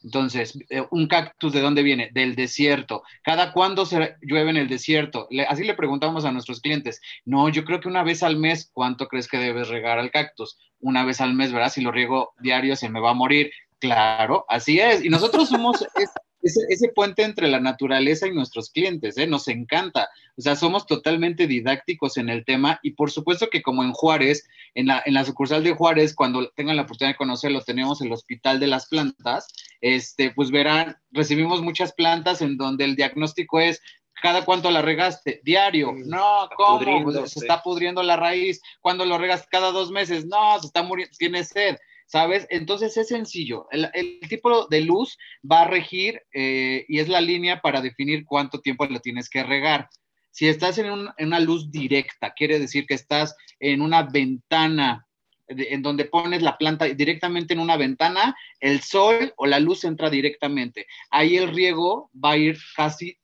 Entonces, 0.04 0.56
eh, 0.69 0.84
un 0.91 1.08
cactus, 1.08 1.54
¿de 1.54 1.62
dónde 1.62 1.82
viene? 1.82 2.12
Del 2.13 2.36
desierto. 2.36 3.02
¿Cada 3.23 3.52
cuándo 3.52 3.88
se 3.88 4.17
llueve 4.21 4.52
en 4.52 4.58
el 4.58 4.67
desierto? 4.67 5.28
así 5.47 5.63
le 5.63 5.73
preguntamos 5.73 6.23
a 6.23 6.32
nuestros 6.32 6.62
clientes. 6.62 7.02
No, 7.26 7.50
yo 7.50 7.65
creo 7.65 7.80
que 7.80 7.89
una 7.89 8.04
vez 8.04 8.21
al 8.21 8.38
mes, 8.38 8.69
¿cuánto 8.71 9.08
crees 9.08 9.28
que 9.28 9.39
debes 9.39 9.69
regar 9.69 9.97
al 9.97 10.12
cactus? 10.12 10.60
Una 10.82 11.04
vez 11.04 11.19
al 11.19 11.34
mes, 11.34 11.52
¿verdad? 11.52 11.71
Si 11.71 11.82
lo 11.82 11.91
riego 11.91 12.36
diario, 12.39 12.76
se 12.76 12.89
me 12.89 13.00
va 13.00 13.10
a 13.10 13.15
morir 13.15 13.50
Claro, 13.80 14.45
así 14.47 14.80
es. 14.80 15.04
Y 15.04 15.10
nosotros 15.10 15.50
somos 15.50 15.86
ese, 16.41 16.89
puente 16.89 17.23
entre 17.23 17.47
la 17.47 17.60
naturaleza 17.60 18.28
y 18.28 18.34
nuestros 18.34 18.69
clientes, 18.69 19.17
¿eh? 19.17 19.28
nos 19.28 19.47
encanta. 19.47 20.10
O 20.38 20.41
sea, 20.41 20.56
somos 20.56 20.86
totalmente 20.86 21.47
didácticos 21.47 22.17
en 22.17 22.30
el 22.30 22.45
tema 22.45 22.80
y 22.84 22.91
por 22.91 23.12
supuesto 23.12 23.50
que 23.50 23.62
como 23.62 23.84
en 23.84 23.91
Juárez, 23.91 24.47
en 24.76 24.88
la, 24.88 25.02
en 25.06 25.13
la 25.13 25.26
sucursal 25.26 25.63
de 25.63 25.73
Juárez, 25.73 26.15
cuando 26.15 26.50
tengan 26.52 26.76
la 26.76 26.84
oportunidad 26.84 27.13
de 27.13 27.17
conocerlo, 27.17 27.62
tenemos 27.62 28.02
el 28.02 28.12
Hospital 28.12 28.60
de 28.60 28.67
las 28.67 28.88
Plantas, 28.88 29.47
este, 29.82 30.32
pues 30.32 30.52
verán, 30.52 30.97
recibimos 31.12 31.62
muchas 31.62 31.93
plantas 31.93 32.41
en 32.41 32.58
donde 32.58 32.86
el 32.86 32.95
diagnóstico 32.95 33.60
es 33.60 33.82
¿Cada 34.21 34.43
cuánto 34.45 34.71
la 34.71 34.82
regaste? 34.82 35.41
Diario. 35.43 35.93
No, 35.95 36.50
¿cómo? 36.56 37.04
Pues, 37.04 37.32
se 37.32 37.39
está 37.39 37.62
pudriendo 37.62 38.02
la 38.02 38.15
raíz. 38.15 38.62
¿Cuándo 38.82 39.06
lo 39.06 39.17
regas? 39.17 39.47
Cada 39.50 39.71
dos 39.71 39.91
meses. 39.91 40.26
No, 40.26 40.60
se 40.60 40.67
está 40.67 40.82
muriendo, 40.82 41.15
tiene 41.17 41.43
sed. 41.43 41.78
¿Sabes? 42.07 42.47
Entonces 42.49 42.97
es 42.97 43.09
sencillo. 43.09 43.67
El, 43.71 44.19
tipo 44.27 44.67
de 44.67 44.81
luz 44.81 45.17
va 45.49 45.61
a 45.61 45.67
regir 45.67 46.23
eh, 46.33 46.85
y 46.87 46.99
es 46.99 47.09
la 47.09 47.21
línea 47.21 47.61
para 47.61 47.81
definir 47.81 48.25
cuánto 48.25 48.59
tiempo 48.59 48.85
lo 48.85 48.99
tienes 48.99 49.29
que 49.29 49.43
regar. 49.43 49.89
Si 50.31 50.47
estás 50.47 50.77
en, 50.77 50.89
una 50.89 51.39
luz 51.39 51.69
directa, 51.71 52.33
quiere 52.33 52.59
decir 52.59 52.85
que 52.85 52.93
estás 52.93 53.35
en 53.59 53.81
una 53.81 54.03
ventana 54.03 55.03
en 55.49 55.81
donde 55.81 56.05
pones 56.05 56.41
la 56.41 56.57
planta 56.57 56.85
directamente 56.85 57.53
en 57.53 57.61
una 57.61 57.77
ventana, 57.77 58.35
el 58.59 58.81
sol 58.81 59.33
o 59.37 59.45
la 59.45 59.59
luz 59.59 59.85
entra 59.85 60.09
directamente. 60.09 60.87
Ahí 61.09 61.37
el 61.37 61.53
riego 61.53 62.11
va 62.13 62.31
a 62.31 62.37
ir 62.37 62.57
casi 62.75 63.17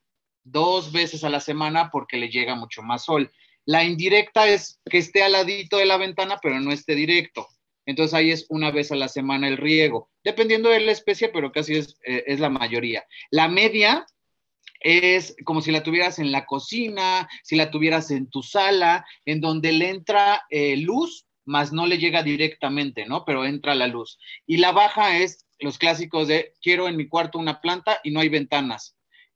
dos 0.44 0.94
veces 0.94 1.24
a 1.26 1.30
la 1.30 1.42
semana 1.42 1.90
porque 1.92 2.18
le 2.18 2.30
llega 2.30 2.56
mucho 2.56 2.82
más 2.82 3.04
sol. 3.06 3.30
La 3.66 3.84
indirecta 3.84 4.48
es 4.48 4.80
que 4.90 4.98
esté 5.00 5.22
al 5.22 5.34
ladito 5.34 5.78
de 5.78 5.86
la 5.86 5.98
ventana, 5.98 6.40
pero 6.42 6.60
no 6.62 6.72
esté 6.72 6.96
directo. 6.96 7.48
Entonces 7.86 8.14
ahí 8.14 8.32
es 8.32 8.46
una 8.50 8.72
vez 8.72 8.92
a 8.92 8.96
la 8.96 9.08
semana 9.08 9.48
el 9.48 9.58
riego, 9.58 10.10
dependiendo 10.24 10.70
de 10.70 10.80
la 10.80 10.92
especie, 10.92 11.30
pero 11.30 11.52
casi 11.52 11.76
es, 11.76 11.98
eh, 12.06 12.24
es 12.28 12.40
la 12.40 12.50
mayoría. 12.50 13.06
La 13.30 13.48
media 13.48 14.06
es 14.80 15.36
como 15.46 15.62
si 15.62 15.72
la 15.72 15.84
tuvieras 15.84 16.20
en 16.20 16.32
la 16.32 16.46
cocina, 16.46 17.28
si 17.44 17.56
la 17.56 17.72
tuvieras 17.72 18.12
en 18.12 18.30
tu 18.30 18.44
sala, 18.44 19.06
en 19.26 19.42
donde 19.42 19.72
le 19.72 19.90
entra 19.90 20.44
eh, 20.50 20.78
luz, 20.78 21.26
más 21.46 21.74
no 21.74 21.88
le 21.88 21.98
llega 21.98 22.24
directamente, 22.24 23.06
¿no? 23.06 23.26
Pero 23.26 23.46
entra 23.46 23.76
la 23.76 23.88
luz. 23.88 24.18
Y 24.46 24.58
la 24.58 24.72
baja 24.72 25.18
es 25.18 25.46
los 25.60 25.78
clásicos 25.78 26.28
de 26.28 26.54
quiero 26.62 26.88
en 26.88 26.98
mi 26.98 27.08
cuarto 27.08 27.40
una 27.40 27.62
planta 27.62 28.00
y 28.04 28.12
no 28.12 28.20
hay 28.20 28.30
ventanas. 28.30 28.93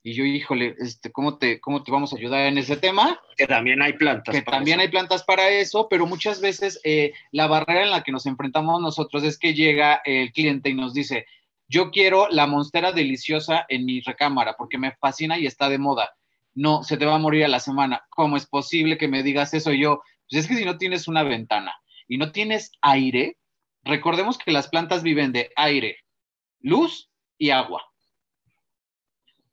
Y 0.08 0.14
yo, 0.14 0.24
híjole, 0.24 0.74
este, 0.80 1.12
¿cómo, 1.12 1.38
te, 1.38 1.60
¿cómo 1.60 1.84
te 1.84 1.92
vamos 1.92 2.14
a 2.14 2.16
ayudar 2.16 2.46
en 2.46 2.58
ese 2.58 2.78
tema? 2.78 3.20
Que 3.36 3.46
también 3.46 3.82
hay 3.82 3.92
plantas. 3.92 4.34
Que 4.34 4.42
también 4.42 4.80
hay 4.80 4.88
plantas 4.88 5.22
para 5.26 5.50
eso, 5.50 5.90
pero 5.90 6.08
muchas 6.08 6.40
veces 6.40 6.80
eh, 6.86 7.12
la 7.34 7.48
barrera 7.48 7.84
en 7.84 7.92
la 7.92 8.04
que 8.04 8.14
nos 8.14 8.26
enfrentamos 8.26 8.82
nosotros 8.82 9.26
es 9.26 9.38
que 9.38 9.54
llega 9.54 10.02
el 10.06 10.32
cliente 10.32 10.70
y 10.70 10.76
nos 10.76 10.94
dice, 10.94 11.26
yo 11.68 11.92
quiero 11.92 12.30
la 12.30 12.48
monstera 12.48 12.94
deliciosa 12.94 13.66
en 13.68 13.84
mi 13.84 14.00
recámara 14.00 14.56
porque 14.58 14.78
me 14.78 14.96
fascina 14.96 15.38
y 15.38 15.46
está 15.46 15.68
de 15.68 15.78
moda. 15.78 16.10
No, 16.54 16.84
se 16.84 16.96
te 16.96 17.06
va 17.06 17.16
a 17.16 17.20
morir 17.20 17.44
a 17.44 17.50
la 17.50 17.60
semana. 17.60 18.06
¿Cómo 18.10 18.38
es 18.38 18.46
posible 18.46 18.98
que 18.98 19.10
me 19.10 19.24
digas 19.24 19.54
eso? 19.54 19.74
yo, 19.74 20.02
pues 20.30 20.46
es 20.46 20.48
que 20.48 20.56
si 20.56 20.64
no 20.64 20.78
tienes 20.78 21.10
una 21.10 21.24
ventana 21.24 21.76
y 22.08 22.18
no 22.18 22.32
tienes 22.32 22.72
aire, 22.82 23.36
recordemos 23.84 24.38
que 24.38 24.54
las 24.54 24.70
plantas 24.70 25.04
viven 25.04 25.34
de 25.34 25.52
aire, 25.58 25.98
luz 26.62 27.10
y 27.38 27.50
agua 27.50 27.84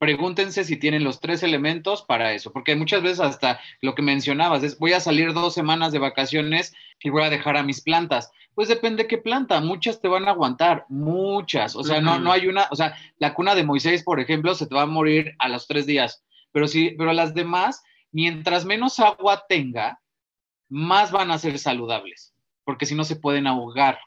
pregúntense 0.04 0.64
si 0.64 0.76
tienen 0.76 1.02
los 1.02 1.18
tres 1.18 1.42
elementos 1.42 2.02
para 2.02 2.34
eso, 2.34 2.52
porque 2.52 2.76
muchas 2.76 3.02
veces 3.02 3.20
hasta 3.20 3.58
lo 3.80 3.94
que 3.94 4.02
mencionabas 4.02 4.62
es, 4.62 4.78
voy 4.78 4.92
a 4.92 5.00
salir 5.00 5.32
dos 5.32 5.54
semanas 5.54 5.92
de 5.92 5.98
vacaciones 5.98 6.74
y 7.02 7.08
voy 7.08 7.22
a 7.22 7.30
dejar 7.30 7.56
a 7.56 7.62
mis 7.62 7.80
plantas. 7.80 8.30
Pues 8.54 8.68
depende 8.68 9.06
qué 9.06 9.16
planta, 9.16 9.62
muchas 9.62 10.02
te 10.02 10.08
van 10.08 10.28
a 10.28 10.32
aguantar, 10.32 10.84
muchas, 10.90 11.74
o 11.74 11.82
sea, 11.82 12.02
no, 12.02 12.18
no 12.18 12.32
hay 12.32 12.48
una, 12.48 12.68
o 12.70 12.76
sea, 12.76 12.94
la 13.16 13.32
cuna 13.32 13.54
de 13.54 13.64
Moisés, 13.64 14.02
por 14.02 14.20
ejemplo, 14.20 14.54
se 14.54 14.66
te 14.66 14.74
va 14.74 14.82
a 14.82 14.86
morir 14.86 15.34
a 15.38 15.48
los 15.48 15.66
tres 15.66 15.86
días, 15.86 16.22
pero 16.52 16.68
sí, 16.68 16.94
pero 16.98 17.14
las 17.14 17.32
demás, 17.32 17.82
mientras 18.12 18.66
menos 18.66 19.00
agua 19.00 19.46
tenga, 19.48 20.02
más 20.68 21.12
van 21.12 21.30
a 21.30 21.38
ser 21.38 21.58
saludables, 21.58 22.34
porque 22.64 22.84
si 22.84 22.94
no 22.94 23.04
se 23.04 23.16
pueden 23.16 23.46
ahogar. 23.46 23.98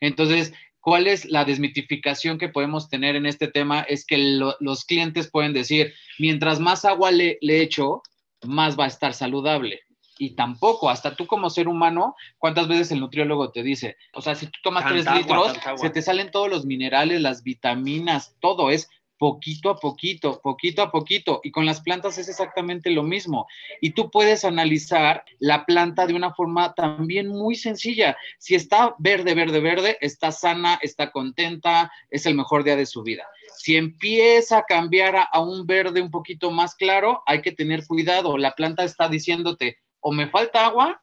Entonces, 0.00 0.54
¿Cuál 0.82 1.06
es 1.06 1.26
la 1.26 1.44
desmitificación 1.44 2.38
que 2.38 2.48
podemos 2.48 2.88
tener 2.88 3.14
en 3.14 3.24
este 3.24 3.46
tema? 3.46 3.82
Es 3.82 4.04
que 4.04 4.18
los 4.18 4.84
clientes 4.84 5.30
pueden 5.30 5.52
decir, 5.52 5.94
mientras 6.18 6.58
más 6.58 6.84
agua 6.84 7.12
le, 7.12 7.38
le 7.40 7.62
echo, 7.62 8.02
más 8.42 8.76
va 8.76 8.84
a 8.84 8.88
estar 8.88 9.14
saludable. 9.14 9.82
Y 10.18 10.34
tampoco, 10.34 10.90
hasta 10.90 11.14
tú 11.14 11.28
como 11.28 11.50
ser 11.50 11.68
humano, 11.68 12.16
¿cuántas 12.36 12.66
veces 12.66 12.90
el 12.90 12.98
nutriólogo 12.98 13.52
te 13.52 13.62
dice? 13.62 13.96
O 14.12 14.20
sea, 14.20 14.34
si 14.34 14.46
tú 14.46 14.58
tomas 14.62 14.84
tres 14.86 15.06
litros, 15.14 15.52
se 15.76 15.90
te 15.90 16.02
salen 16.02 16.32
todos 16.32 16.50
los 16.50 16.66
minerales, 16.66 17.20
las 17.20 17.44
vitaminas, 17.44 18.34
todo 18.40 18.70
es 18.70 18.90
poquito 19.22 19.70
a 19.70 19.76
poquito, 19.76 20.40
poquito 20.42 20.82
a 20.82 20.90
poquito. 20.90 21.40
Y 21.44 21.52
con 21.52 21.64
las 21.64 21.80
plantas 21.80 22.18
es 22.18 22.28
exactamente 22.28 22.90
lo 22.90 23.04
mismo. 23.04 23.46
Y 23.80 23.90
tú 23.90 24.10
puedes 24.10 24.44
analizar 24.44 25.24
la 25.38 25.64
planta 25.64 26.08
de 26.08 26.14
una 26.14 26.34
forma 26.34 26.74
también 26.74 27.28
muy 27.28 27.54
sencilla. 27.54 28.16
Si 28.40 28.56
está 28.56 28.96
verde, 28.98 29.36
verde, 29.36 29.60
verde, 29.60 29.96
está 30.00 30.32
sana, 30.32 30.76
está 30.82 31.12
contenta, 31.12 31.92
es 32.10 32.26
el 32.26 32.34
mejor 32.34 32.64
día 32.64 32.74
de 32.74 32.84
su 32.84 33.04
vida. 33.04 33.24
Si 33.58 33.76
empieza 33.76 34.58
a 34.58 34.64
cambiar 34.64 35.14
a, 35.14 35.40
un 35.40 35.68
verde 35.68 36.02
un 36.02 36.10
poquito 36.10 36.50
más 36.50 36.74
claro, 36.74 37.22
hay 37.24 37.42
que 37.42 37.52
tener 37.52 37.86
cuidado. 37.86 38.36
La 38.36 38.56
planta 38.56 38.82
está 38.82 39.08
diciéndote, 39.08 39.78
o 40.00 40.10
me 40.10 40.30
falta 40.30 40.66
agua 40.66 41.00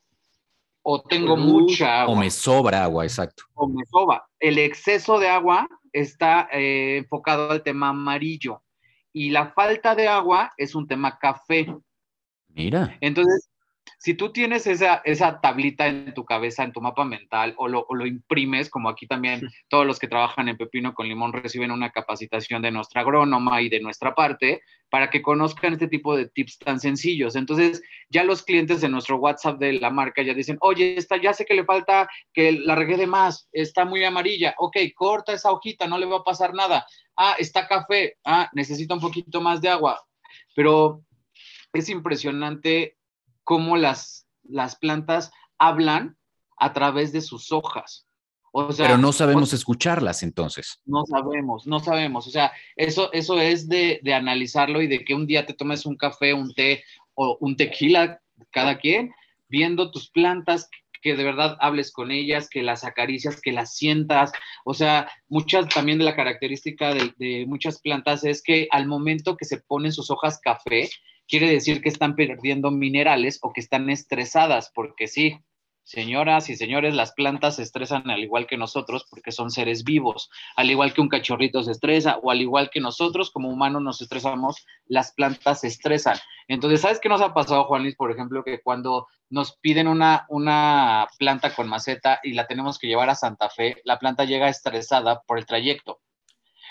o 0.82 1.02
tengo 1.02 1.38
mucha 1.38 2.02
agua. 2.02 2.16
O 2.16 2.18
me 2.18 2.30
sobra 2.30 2.84
agua, 2.84 3.06
exacto. 3.06 3.44
O 3.54 3.66
me 3.66 3.86
sobra. 3.86 4.26
El 4.42 4.58
exceso 4.58 5.20
de 5.20 5.30
agua 5.30 5.70
está 5.94 6.48
eh, 6.52 6.98
enfocado 6.98 7.52
al 7.52 7.64
tema 7.64 7.90
amarillo 7.90 8.62
y 9.12 9.32
la 9.32 9.52
falta 9.52 9.96
de 9.96 10.08
agua 10.08 10.52
es 10.58 10.76
un 10.76 10.88
tema 10.88 11.18
café. 11.18 11.74
Mira. 12.48 12.98
Entonces, 13.02 13.49
si 13.98 14.14
tú 14.14 14.32
tienes 14.32 14.68
esa, 14.68 15.02
esa 15.06 15.42
tablita 15.42 15.88
en 15.88 16.14
tu 16.14 16.26
cabeza, 16.26 16.64
en 16.64 16.72
tu 16.72 16.82
mapa 16.82 17.06
mental, 17.06 17.54
o 17.58 17.68
lo, 17.68 17.86
imprimes, 18.06 18.70
como 18.70 18.90
aquí 18.90 19.08
también 19.08 19.42
todos 19.68 19.86
los 19.86 20.00
que 20.00 20.08
trabajan 20.08 20.48
en 20.50 20.58
Pepino 20.58 20.94
con 20.94 21.08
Limón 21.08 21.34
reciben 21.34 21.72
una 21.72 21.92
capacitación 21.92 22.62
de 22.62 22.72
nuestra 22.72 23.02
agrónoma 23.02 23.62
y 23.62 23.70
de 23.70 23.80
nuestra 23.80 24.16
parte, 24.16 24.62
para 24.90 25.10
que 25.10 25.22
conozcan 25.22 25.74
este 25.74 25.88
tipo 25.88 26.16
de 26.16 26.28
tips 26.28 26.60
tan 26.60 26.80
sencillos. 26.80 27.36
Entonces, 27.36 27.82
ya 28.10 28.24
los 28.24 28.44
clientes 28.44 28.82
de 28.82 28.90
nuestro 28.90 29.18
WhatsApp 29.18 29.60
de 29.60 29.74
la 29.74 29.90
marca 29.90 30.22
ya 30.22 30.34
dicen, 30.34 30.58
oye, 30.62 30.96
esta, 30.98 31.18
ya 31.22 31.34
sé 31.34 31.46
que 31.46 31.54
le 31.54 31.66
falta 31.66 32.10
que 32.34 32.54
la 32.54 32.76
regue 32.76 32.98
de 32.98 33.08
más, 33.08 33.48
está 33.52 33.86
muy 33.86 34.04
amarilla, 34.04 34.56
ok, 34.58 34.78
corta 34.96 35.34
esa 35.34 35.52
hojita, 35.52 35.88
no 35.88 35.98
le 35.98 36.06
va 36.06 36.18
a 36.18 36.24
pasar 36.24 36.54
nada. 36.54 36.86
Ah, 37.16 37.36
está 37.38 37.68
café, 37.68 38.18
ah, 38.26 38.50
necesita 38.54 38.94
un 38.94 39.02
poquito 39.02 39.42
más 39.42 39.62
de 39.62 39.70
agua. 39.70 40.02
Pero 40.56 41.04
es 41.74 41.90
impresionante 41.90 42.98
cómo 43.50 43.78
las, 43.78 44.28
las 44.44 44.76
plantas 44.76 45.32
hablan 45.58 46.18
a 46.56 46.72
través 46.72 47.12
de 47.12 47.22
sus 47.22 47.52
hojas. 47.52 48.06
O 48.52 48.72
sea, 48.72 48.86
Pero 48.86 49.00
no 49.00 49.12
sabemos 49.12 49.54
escucharlas 49.54 50.22
entonces. 50.22 50.80
No 50.86 51.04
sabemos, 51.08 51.66
no 51.66 51.80
sabemos. 51.80 52.28
O 52.28 52.30
sea, 52.30 52.52
eso, 52.76 53.12
eso 53.12 53.40
es 53.42 53.68
de, 53.68 54.02
de, 54.04 54.14
analizarlo 54.14 54.84
y 54.84 54.88
de 54.88 55.04
que 55.04 55.16
un 55.16 55.26
día 55.26 55.48
te 55.48 55.56
tomes 55.56 55.88
un 55.88 55.98
café, 55.98 56.32
un 56.32 56.54
té 56.54 56.84
o 57.16 57.40
un 57.42 57.58
tequila, 57.58 58.22
cada 58.52 58.78
quien, 58.78 59.16
viendo 59.48 59.90
tus 59.90 60.12
plantas, 60.12 60.70
que 61.02 61.16
de 61.16 61.24
verdad 61.24 61.58
hables 61.60 61.92
con 61.92 62.12
ellas, 62.12 62.50
que 62.50 62.62
las 62.62 62.84
acaricias, 62.84 63.42
que 63.42 63.52
las 63.52 63.76
sientas. 63.76 64.32
O 64.64 64.76
sea, 64.76 65.10
muchas 65.28 65.68
también 65.70 65.98
de 65.98 66.06
la 66.06 66.16
característica 66.16 66.94
de, 66.94 67.16
de 67.18 67.46
muchas 67.48 67.82
plantas 67.82 68.24
es 68.24 68.44
que 68.44 68.68
al 68.70 68.86
momento 68.86 69.38
que 69.38 69.46
se 69.46 69.58
ponen 69.58 69.92
sus 69.92 70.12
hojas 70.12 70.40
café, 70.40 70.88
quiere 71.30 71.50
decir 71.50 71.82
que 71.82 71.90
están 71.90 72.16
perdiendo 72.16 72.72
minerales 72.72 73.40
o 73.42 73.54
que 73.54 73.62
están 73.62 73.90
estresadas, 73.90 74.72
porque 74.74 75.08
sí, 75.08 75.40
señoras 75.84 76.50
y 76.50 76.56
señores, 76.56 76.96
las 76.96 77.14
plantas 77.14 77.58
se 77.58 77.64
estresan 77.64 78.10
al 78.10 78.22
igual 78.22 78.48
que 78.48 78.58
nosotros 78.58 79.06
porque 79.10 79.32
son 79.32 79.52
seres 79.52 79.84
vivos, 79.84 80.30
al 80.56 80.70
igual 80.70 80.94
que 80.94 81.02
un 81.02 81.08
cachorrito 81.08 81.64
se 81.64 81.72
estresa 81.72 82.18
o 82.18 82.32
al 82.32 82.42
igual 82.42 82.70
que 82.72 82.82
nosotros 82.82 83.32
como 83.32 83.50
humanos 83.50 83.82
nos 83.84 84.02
estresamos, 84.02 84.66
las 84.88 85.14
plantas 85.14 85.62
se 85.62 85.68
estresan. 85.68 86.18
Entonces, 86.48 86.82
¿sabes 86.82 87.00
qué 87.00 87.10
nos 87.10 87.22
ha 87.22 87.34
pasado, 87.34 87.66
Juan 87.66 87.84
Luis, 87.84 87.96
por 87.96 88.12
ejemplo, 88.12 88.44
que 88.44 88.62
cuando 88.62 89.08
nos 89.30 89.56
piden 89.58 89.88
una, 89.88 90.26
una 90.30 91.08
planta 91.20 91.54
con 91.54 91.70
maceta 91.70 92.20
y 92.24 92.34
la 92.34 92.48
tenemos 92.48 92.80
que 92.80 92.88
llevar 92.88 93.10
a 93.10 93.16
Santa 93.16 93.50
Fe, 93.50 93.78
la 93.84 94.00
planta 94.00 94.26
llega 94.26 94.50
estresada 94.50 95.22
por 95.22 95.38
el 95.38 95.46
trayecto. 95.46 96.02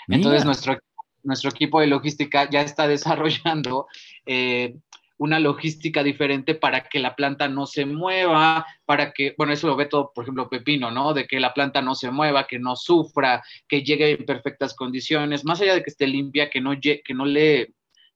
Entonces, 0.07 0.43
nuestro 0.43 0.79
nuestro 1.23 1.49
equipo 1.49 1.79
de 1.79 1.87
logística 1.87 2.49
ya 2.49 2.61
está 2.61 2.87
desarrollando 2.87 3.87
eh, 4.25 4.75
una 5.17 5.39
logística 5.39 6.01
diferente 6.01 6.55
para 6.55 6.87
que 6.87 6.99
la 6.99 7.15
planta 7.15 7.49
no 7.49 7.65
se 7.65 7.85
mueva, 7.85 8.65
para 8.85 9.11
que, 9.11 9.35
bueno, 9.37 9.51
eso 9.51 9.67
lo 9.67 9.75
ve 9.75 9.85
todo, 9.85 10.13
por 10.15 10.23
ejemplo, 10.23 10.49
Pepino, 10.49 10.91
¿no? 10.91 11.13
De 11.13 11.27
que 11.27 11.41
la 11.41 11.53
planta 11.53 11.81
no 11.81 11.93
se 11.93 12.09
mueva, 12.09 12.47
que 12.47 12.57
no 12.57 12.77
sufra, 12.77 13.43
que 13.67 13.83
llegue 13.83 14.11
en 14.11 14.25
perfectas 14.25 14.73
condiciones, 14.73 15.43
más 15.43 15.59
allá 15.59 15.75
de 15.75 15.83
que 15.83 15.89
esté 15.89 16.07
limpia, 16.07 16.49
que 16.49 16.61
no, 16.61 16.71
que 16.79 17.13
no 17.13 17.25
le 17.25 17.73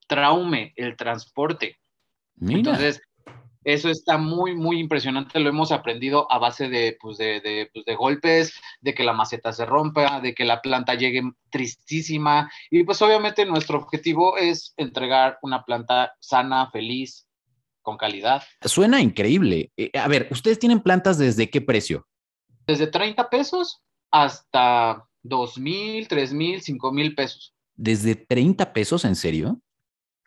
traume 0.08 0.72
el 0.78 0.96
transporte. 0.96 1.78
Entonces, 2.40 3.02
Eso 3.64 3.90
está 3.90 4.18
muy, 4.18 4.56
muy 4.56 4.80
impresionante. 4.80 5.40
Lo 5.40 5.50
hemos 5.50 5.72
aprendido 5.72 6.32
a 6.32 6.38
base 6.38 6.70
de, 6.70 6.98
pues 7.00 7.18
de, 7.18 7.70
pues 7.74 7.86
de, 7.86 7.96
golpes, 7.96 8.54
de 8.82 8.94
que 8.94 9.04
la 9.04 9.14
maceta 9.14 9.54
se 9.54 9.66
rompa, 9.66 10.22
de 10.22 10.34
que 10.34 10.46
la 10.46 10.62
planta 10.62 10.96
llegue 10.96 11.22
tristísima. 11.50 12.52
Y 12.70 12.84
pues 12.84 13.02
obviamente 13.02 13.46
nuestro 13.46 13.78
objetivo 13.78 14.38
es 14.38 14.74
entregar 14.78 15.38
una 15.42 15.64
planta 15.64 16.14
sana, 16.20 16.70
feliz, 16.72 17.26
con 17.82 17.98
calidad. 17.98 18.44
Suena 18.62 19.02
increíble. 19.02 19.72
Eh, 19.78 19.92
a 19.94 20.08
ver, 20.08 20.28
¿ustedes 20.32 20.60
tienen 20.60 20.82
plantas 20.82 21.18
desde 21.18 21.50
qué 21.50 21.62
precio? 21.62 22.08
Desde 22.66 22.88
30 22.88 23.30
pesos 23.30 23.82
hasta 24.10 25.06
2 25.24 25.58
mil, 25.60 26.08
3 26.08 26.34
mil, 26.34 26.62
5 26.62 26.92
mil 26.92 27.16
pesos. 27.16 27.54
¿Desde 27.76 28.16
30 28.16 28.74
pesos, 28.74 29.06
en 29.06 29.16
serio? 29.16 29.60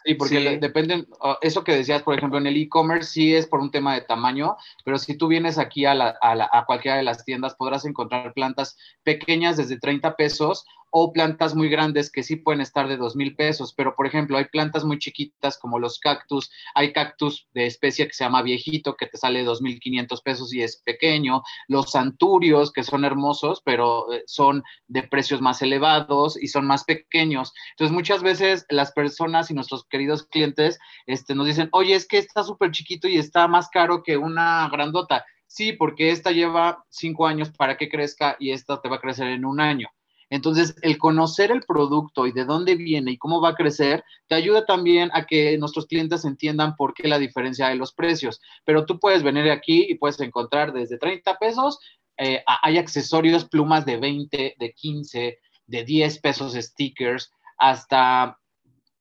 Sí, 0.07 0.15
porque 0.15 0.59
dependen, 0.59 1.09
ah, 1.21 1.37
eso 1.43 1.65
que 1.65 1.75
decías, 1.75 2.03
por 2.03 2.17
ejemplo, 2.17 2.39
en 2.39 2.47
el 2.47 2.57
e-commerce 2.57 3.11
sí 3.11 3.35
es 3.35 3.49
por 3.49 3.59
un 3.59 3.73
tema 3.73 3.93
de 3.93 4.03
tamaño, 4.03 4.57
pero 4.85 4.99
si 4.99 5.17
tú 5.17 5.27
vienes 5.27 5.59
aquí 5.59 5.85
a, 5.85 5.95
la, 5.95 6.17
a, 6.23 6.59
a 6.59 6.65
cualquiera 6.65 6.97
de 6.97 7.03
las 7.03 7.25
tiendas 7.25 7.57
podrás 7.57 7.85
encontrar 7.85 8.33
plantas 8.33 8.79
pequeñas 9.03 9.57
desde 9.57 9.81
30 9.81 10.15
pesos 10.15 10.65
o 10.91 11.13
plantas 11.13 11.55
muy 11.55 11.69
grandes 11.69 12.11
que 12.11 12.23
sí 12.23 12.37
pueden 12.37 12.61
estar 12.61 12.89
de 12.89 12.97
dos 12.97 13.17
mil 13.17 13.35
pesos, 13.35 13.75
pero 13.75 13.95
por 13.95 14.07
ejemplo 14.07 14.39
hay 14.39 14.47
plantas 14.47 14.85
muy 14.85 14.99
chiquitas 14.99 15.59
como 15.59 15.79
los 15.79 15.99
cactus, 15.99 16.51
hay 16.75 16.93
cactus 16.93 17.49
de 17.55 17.67
especie 17.67 18.07
que 18.07 18.15
se 18.15 18.25
llama 18.25 18.43
viejito 18.43 18.97
que 18.97 19.07
te 19.07 19.19
sale 19.19 19.45
dos 19.45 19.61
mil 19.61 19.81
quinientos 19.81 20.23
pesos 20.23 20.53
y 20.55 20.63
es 20.63 20.77
pequeño, 20.83 21.43
los 21.69 21.91
santurios 21.91 22.73
que 22.73 22.83
son 22.83 23.05
hermosos 23.05 23.63
pero 23.65 24.13
eh, 24.13 24.23
son 24.27 24.63
de 24.87 25.03
precios 25.03 25.41
más 25.41 25.63
elevados 25.63 26.41
y 26.41 26.49
son 26.49 26.67
más 26.67 26.85
pequeños. 26.85 27.53
Entonces 27.73 27.95
muchas 27.95 28.23
veces 28.23 28.67
las 28.69 28.93
personas 28.93 29.51
y 29.51 29.55
nuestros 29.55 29.85
queridos 29.85 30.25
clientes 30.25 30.79
este, 31.07 31.35
nos 31.35 31.47
dicen, 31.47 31.69
oye, 31.73 31.95
es 31.95 32.07
que 32.07 32.19
está 32.19 32.43
súper 32.43 32.71
chiquito 32.71 33.09
y 33.09 33.19
está 33.19 33.49
más 33.49 33.69
caro 33.69 34.03
que 34.03 34.17
una 34.17 34.69
grandota. 34.71 35.25
Sí, 35.47 35.73
porque 35.73 36.11
esta 36.11 36.33
lleva 36.33 36.85
cinco 36.91 37.27
años 37.27 37.51
para 37.51 37.77
que 37.77 37.89
crezca 37.89 38.37
y 38.39 38.51
esta 38.51 38.81
te 38.81 38.89
va 38.89 38.97
a 38.97 39.01
crecer 39.01 39.29
en 39.29 39.45
un 39.45 39.61
año. 39.61 39.89
Entonces, 40.29 40.75
el 40.83 40.99
conocer 40.99 41.51
el 41.51 41.63
producto 41.63 42.27
y 42.27 42.33
de 42.33 42.45
dónde 42.45 42.75
viene 42.75 43.13
y 43.13 43.19
cómo 43.19 43.41
va 43.41 43.51
a 43.51 43.55
crecer, 43.55 44.05
te 44.27 44.35
ayuda 44.35 44.67
también 44.67 45.11
a 45.13 45.25
que 45.25 45.57
nuestros 45.59 45.87
clientes 45.87 46.25
entiendan 46.25 46.75
por 46.77 46.95
qué 46.95 47.07
la 47.07 47.19
diferencia 47.19 47.69
de 47.69 47.77
los 47.77 47.93
precios. 47.93 48.41
Pero 48.65 48.87
tú 48.87 48.99
puedes 48.99 49.23
venir 49.23 49.51
aquí 49.51 49.87
y 49.89 49.95
puedes 49.95 50.19
encontrar 50.21 50.73
desde 50.73 50.99
30 50.99 51.39
pesos, 51.39 51.79
eh, 52.19 52.43
hay 52.63 52.79
accesorios, 52.79 53.45
plumas 53.45 53.85
de 53.85 53.99
20, 53.99 54.57
de 54.59 54.73
15, 54.73 55.39
de 55.67 55.85
10 55.85 56.19
pesos 56.21 56.55
stickers, 56.55 57.31
hasta 57.59 58.39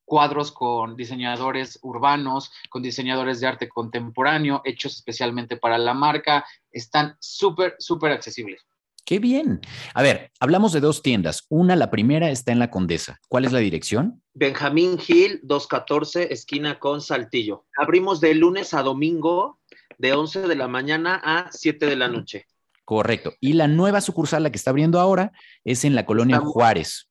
cuadros 0.04 0.52
con 0.52 0.96
diseñadores 0.96 1.80
urbanos, 1.82 2.52
con 2.70 2.84
diseñadores 2.84 3.40
de 3.40 3.48
arte 3.48 3.70
contemporáneo, 3.70 4.62
hechos 4.66 4.96
especialmente 4.96 5.58
para 5.58 5.78
la 5.78 5.94
marca. 5.94 6.46
Están 6.72 7.16
súper, 7.20 7.76
súper 7.80 8.12
accesibles. 8.12 8.66
Qué 9.06 9.20
bien. 9.20 9.62
A 9.94 10.02
ver, 10.02 10.32
hablamos 10.40 10.74
de 10.74 10.80
dos 10.80 11.04
tiendas. 11.04 11.46
Una, 11.50 11.76
la 11.76 11.92
primera, 11.92 12.32
está 12.32 12.52
en 12.52 12.58
la 12.58 12.72
Condesa. 12.72 13.20
¿Cuál 13.30 13.46
es 13.46 13.52
la 13.52 13.60
dirección? 13.60 14.24
Benjamín 14.34 14.98
Gil, 14.98 15.40
214, 15.44 16.34
esquina 16.34 16.80
con 16.80 17.02
Saltillo. 17.02 17.68
Abrimos 17.78 18.20
de 18.20 18.34
lunes 18.34 18.74
a 18.74 18.82
domingo, 18.82 19.60
de 20.00 20.14
11 20.14 20.48
de 20.48 20.56
la 20.56 20.68
mañana 20.68 21.22
a 21.24 21.52
7 21.52 21.86
de 21.86 21.96
la 21.96 22.08
noche. 22.08 22.48
Correcto. 22.84 23.34
Y 23.40 23.54
la 23.54 23.68
nueva 23.68 24.02
sucursal, 24.02 24.42
la 24.42 24.50
que 24.50 24.58
está 24.58 24.72
abriendo 24.72 25.00
ahora, 25.00 25.32
es 25.64 25.86
en 25.86 25.94
la 25.94 26.08
colonia 26.08 26.40
Juárez. 26.40 27.08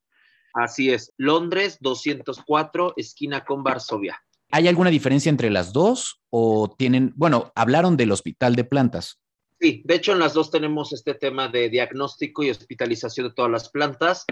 Así 0.53 0.91
es. 0.91 1.13
Londres, 1.17 1.79
204, 1.81 2.95
esquina 2.97 3.45
con 3.45 3.63
Varsovia. 3.63 4.21
¿Hay 4.51 4.67
alguna 4.67 4.91
diferencia 4.91 5.31
entre 5.31 5.51
las 5.51 5.73
dos 5.73 6.21
o 6.31 6.75
tienen, 6.77 7.13
bueno, 7.17 7.53
hablaron 7.55 7.97
del 7.97 8.13
hospital 8.13 8.57
de 8.57 8.65
plantas? 8.65 9.21
Sí, 9.64 9.81
de 9.87 9.94
hecho 9.94 10.12
en 10.12 10.18
las 10.18 10.35
dos 10.35 10.50
tenemos 10.50 10.92
este 10.92 11.14
tema 11.14 11.48
de 11.48 11.70
diagnóstico 11.70 12.42
y 12.42 12.50
hospitalización 12.50 13.29
de 13.29 13.33
todas 13.33 13.50
las 13.50 13.70
plantas. 13.70 14.27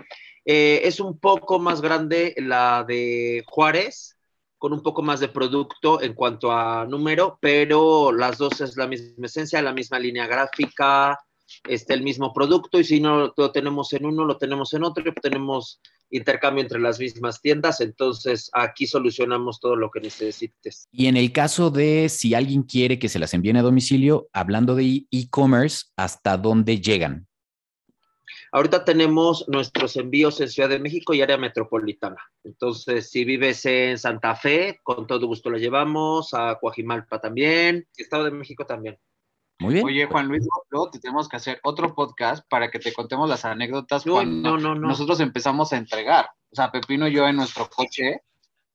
Eh, 0.44 0.82
es 0.84 1.00
un 1.00 1.18
poco 1.18 1.58
más 1.58 1.80
grande 1.80 2.34
la 2.36 2.84
de 2.86 3.42
Juárez, 3.46 4.18
con 4.58 4.74
un 4.74 4.82
poco 4.82 5.00
más 5.00 5.20
de 5.20 5.28
producto 5.28 6.02
en 6.02 6.12
cuanto 6.12 6.52
a 6.52 6.84
número, 6.84 7.38
pero 7.40 8.12
las 8.12 8.36
dos 8.36 8.60
es 8.60 8.76
la 8.76 8.86
misma 8.86 9.24
esencia, 9.24 9.62
la 9.62 9.72
misma 9.72 9.98
línea 9.98 10.26
gráfica, 10.26 11.18
este, 11.68 11.94
el 11.94 12.02
mismo 12.02 12.32
producto, 12.32 12.78
y 12.78 12.84
si 12.84 13.00
no 13.00 13.32
lo 13.36 13.52
tenemos 13.52 13.92
en 13.92 14.06
uno, 14.06 14.24
lo 14.24 14.36
tenemos 14.36 14.72
en 14.74 14.84
otro, 14.84 15.04
tenemos 15.20 15.80
intercambio 16.10 16.62
entre 16.62 16.78
las 16.78 16.98
mismas 16.98 17.40
tiendas, 17.40 17.80
entonces 17.80 18.50
aquí 18.52 18.86
solucionamos 18.86 19.60
todo 19.60 19.76
lo 19.76 19.90
que 19.90 20.00
necesites. 20.00 20.86
Y 20.92 21.06
en 21.06 21.16
el 21.16 21.32
caso 21.32 21.70
de 21.70 22.08
si 22.08 22.34
alguien 22.34 22.62
quiere 22.62 22.98
que 22.98 23.08
se 23.08 23.18
las 23.18 23.34
envíen 23.34 23.56
a 23.56 23.62
domicilio, 23.62 24.28
hablando 24.32 24.74
de 24.74 25.06
e-commerce, 25.10 25.86
¿hasta 25.96 26.36
dónde 26.36 26.80
llegan? 26.80 27.26
Ahorita 28.54 28.84
tenemos 28.84 29.46
nuestros 29.48 29.96
envíos 29.96 30.38
en 30.42 30.48
Ciudad 30.50 30.68
de 30.68 30.78
México 30.78 31.14
y 31.14 31.22
área 31.22 31.38
metropolitana. 31.38 32.18
Entonces, 32.44 33.08
si 33.10 33.24
vives 33.24 33.64
en 33.64 33.98
Santa 33.98 34.36
Fe, 34.36 34.78
con 34.82 35.06
todo 35.06 35.26
gusto 35.26 35.48
lo 35.48 35.56
llevamos, 35.56 36.34
a 36.34 36.58
Coajimalpa 36.60 37.18
también, 37.18 37.88
Estado 37.96 38.24
de 38.24 38.32
México 38.32 38.66
también. 38.66 38.98
Muy 39.62 39.74
bien. 39.74 39.86
Oye, 39.86 40.06
Juan 40.06 40.26
Luis, 40.26 40.44
luego 40.70 40.90
te 40.90 40.98
tenemos 40.98 41.28
que 41.28 41.36
hacer 41.36 41.60
otro 41.62 41.94
podcast 41.94 42.44
para 42.50 42.68
que 42.68 42.80
te 42.80 42.92
contemos 42.92 43.28
las 43.28 43.44
anécdotas 43.44 44.02
cuando 44.02 44.58
nosotros 44.58 45.20
empezamos 45.20 45.72
a 45.72 45.76
entregar. 45.76 46.28
O 46.50 46.56
sea, 46.56 46.72
Pepino 46.72 47.06
y 47.06 47.12
yo 47.12 47.28
en 47.28 47.36
nuestro 47.36 47.68
coche, 47.68 48.22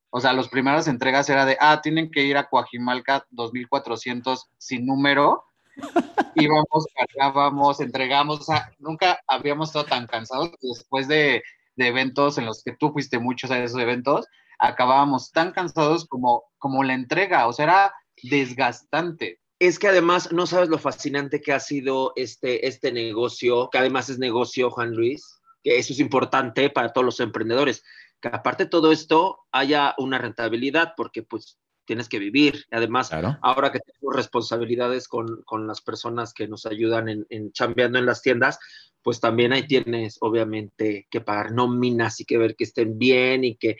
o 0.09 0.21
sea, 0.21 0.31
las 0.31 0.47
primeras 0.47 0.87
entregas 0.87 1.29
era 1.29 1.45
de, 1.45 1.57
ah, 1.59 1.81
tienen 1.81 2.09
que 2.09 2.23
ir 2.23 2.37
a 2.37 2.47
Coajimalca 2.47 3.25
2400 3.31 4.47
sin 4.57 4.85
número. 4.85 5.43
Íbamos, 6.35 6.87
cargábamos, 6.95 7.81
entregamos, 7.81 8.39
o 8.39 8.43
sea, 8.43 8.71
nunca 8.79 9.19
habíamos 9.27 9.69
estado 9.69 9.85
tan 9.85 10.07
cansados 10.07 10.51
después 10.61 11.09
de, 11.09 11.43
de 11.75 11.87
eventos 11.87 12.37
en 12.37 12.45
los 12.45 12.63
que 12.63 12.71
tú 12.71 12.93
fuiste 12.93 13.19
muchos 13.19 13.51
a 13.51 13.61
esos 13.61 13.79
eventos, 13.79 14.25
acabábamos 14.57 15.31
tan 15.31 15.51
cansados 15.51 16.07
como, 16.07 16.45
como 16.57 16.83
la 16.83 16.93
entrega, 16.93 17.45
o 17.47 17.53
sea, 17.53 17.65
era 17.65 17.93
desgastante 18.23 19.39
es 19.59 19.79
que 19.79 19.87
además 19.87 20.31
no 20.31 20.45
sabes 20.45 20.69
lo 20.69 20.77
fascinante 20.77 21.41
que 21.41 21.53
ha 21.53 21.59
sido 21.59 22.13
este, 22.15 22.67
este 22.67 22.91
negocio, 22.91 23.69
que 23.71 23.77
además 23.77 24.09
es 24.09 24.19
negocio, 24.19 24.69
Juan 24.69 24.93
Luis, 24.93 25.39
que 25.63 25.77
eso 25.77 25.93
es 25.93 25.99
importante 25.99 26.69
para 26.69 26.93
todos 26.93 27.05
los 27.05 27.19
emprendedores, 27.19 27.83
que 28.21 28.29
aparte 28.29 28.65
de 28.65 28.69
todo 28.69 28.91
esto 28.91 29.39
haya 29.51 29.95
una 29.97 30.17
rentabilidad, 30.17 30.93
porque 30.95 31.23
pues 31.23 31.57
tienes 31.85 32.09
que 32.09 32.19
vivir. 32.19 32.65
Además, 32.71 33.11
ahora 33.41 33.71
que 33.71 33.79
tenemos 33.79 34.15
responsabilidades 34.15 35.07
con, 35.07 35.43
las 35.65 35.81
personas 35.81 36.33
que 36.33 36.47
nos 36.47 36.65
ayudan 36.65 37.09
en, 37.09 37.25
en 37.29 37.51
chambeando 37.51 37.97
en 37.97 38.05
las 38.05 38.21
tiendas, 38.21 38.59
pues 39.01 39.19
también 39.21 39.53
ahí 39.53 39.65
tienes 39.65 40.17
obviamente 40.19 41.07
que 41.09 41.21
pagar 41.21 41.53
nóminas 41.53 42.19
y 42.19 42.25
que 42.25 42.37
ver 42.37 42.55
que 42.55 42.65
estén 42.65 42.99
bien 42.99 43.45
y 43.45 43.55
que 43.55 43.77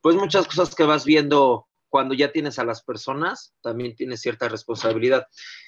pues 0.00 0.14
muchas 0.14 0.46
cosas 0.46 0.74
que 0.74 0.84
vas 0.84 1.04
viendo 1.04 1.68
cuando 1.88 2.14
ya 2.14 2.32
tienes 2.32 2.58
a 2.58 2.64
las 2.64 2.82
personas, 2.82 3.54
también 3.60 3.96
tienes 3.96 4.20
cierta 4.20 4.48
responsabilidad. 4.48 5.26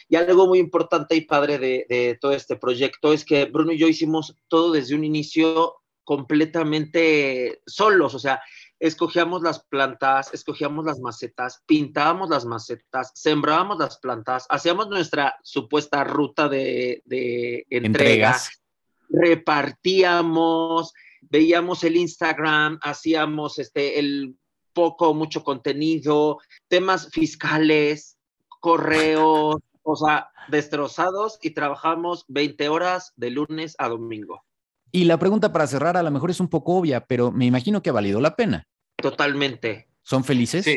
Y 0.08 0.16
algo 0.16 0.46
muy 0.46 0.58
importante 0.58 1.14
y 1.14 1.22
padre 1.22 1.58
de, 1.58 2.18
todo 2.20 2.32
este 2.32 2.56
proyecto 2.56 3.12
es 3.12 3.24
que 3.24 3.46
Bruno 3.46 3.72
y 3.72 3.78
yo 3.78 3.88
hicimos 3.88 4.36
todo 4.48 4.72
desde 4.72 4.94
un 4.94 5.04
inicio 5.04 5.76
completamente 6.04 7.62
solos, 7.66 8.14
o 8.14 8.18
sea, 8.18 8.40
escogíamos 8.80 9.42
las 9.42 9.64
plantas, 9.64 10.32
escogíamos 10.34 10.84
las 10.84 10.98
macetas, 10.98 11.62
pintábamos 11.66 12.30
las 12.30 12.44
macetas, 12.44 13.12
sembrábamos 13.14 13.78
las 13.78 13.98
plantas, 13.98 14.46
hacíamos 14.48 14.88
nuestra 14.88 15.36
supuesta 15.44 16.02
ruta 16.02 16.48
de, 16.48 17.02
de 17.04 17.66
entregas, 17.70 18.60
repartíamos, 19.08 20.92
veíamos 21.20 21.84
el 21.84 21.96
Instagram, 21.96 22.78
hacíamos 22.82 23.58
este, 23.58 23.98
el 23.98 24.36
poco, 24.72 25.14
mucho 25.14 25.42
contenido, 25.42 26.38
temas 26.68 27.10
fiscales, 27.10 28.18
correos, 28.60 29.56
o 29.82 29.96
sea, 29.96 30.30
destrozados 30.48 31.38
y 31.42 31.50
trabajamos 31.50 32.24
20 32.28 32.68
horas 32.68 33.12
de 33.16 33.30
lunes 33.30 33.74
a 33.78 33.88
domingo. 33.88 34.44
Y 34.92 35.04
la 35.04 35.18
pregunta 35.18 35.52
para 35.52 35.66
cerrar 35.66 35.96
a 35.96 36.02
lo 36.02 36.10
mejor 36.10 36.30
es 36.30 36.40
un 36.40 36.48
poco 36.48 36.76
obvia, 36.76 37.06
pero 37.06 37.30
me 37.30 37.46
imagino 37.46 37.82
que 37.82 37.90
ha 37.90 37.94
valido 37.94 38.20
la 38.20 38.36
pena. 38.36 38.66
Totalmente. 38.96 39.88
¿Son 40.02 40.24
felices? 40.24 40.64
Sí. 40.64 40.76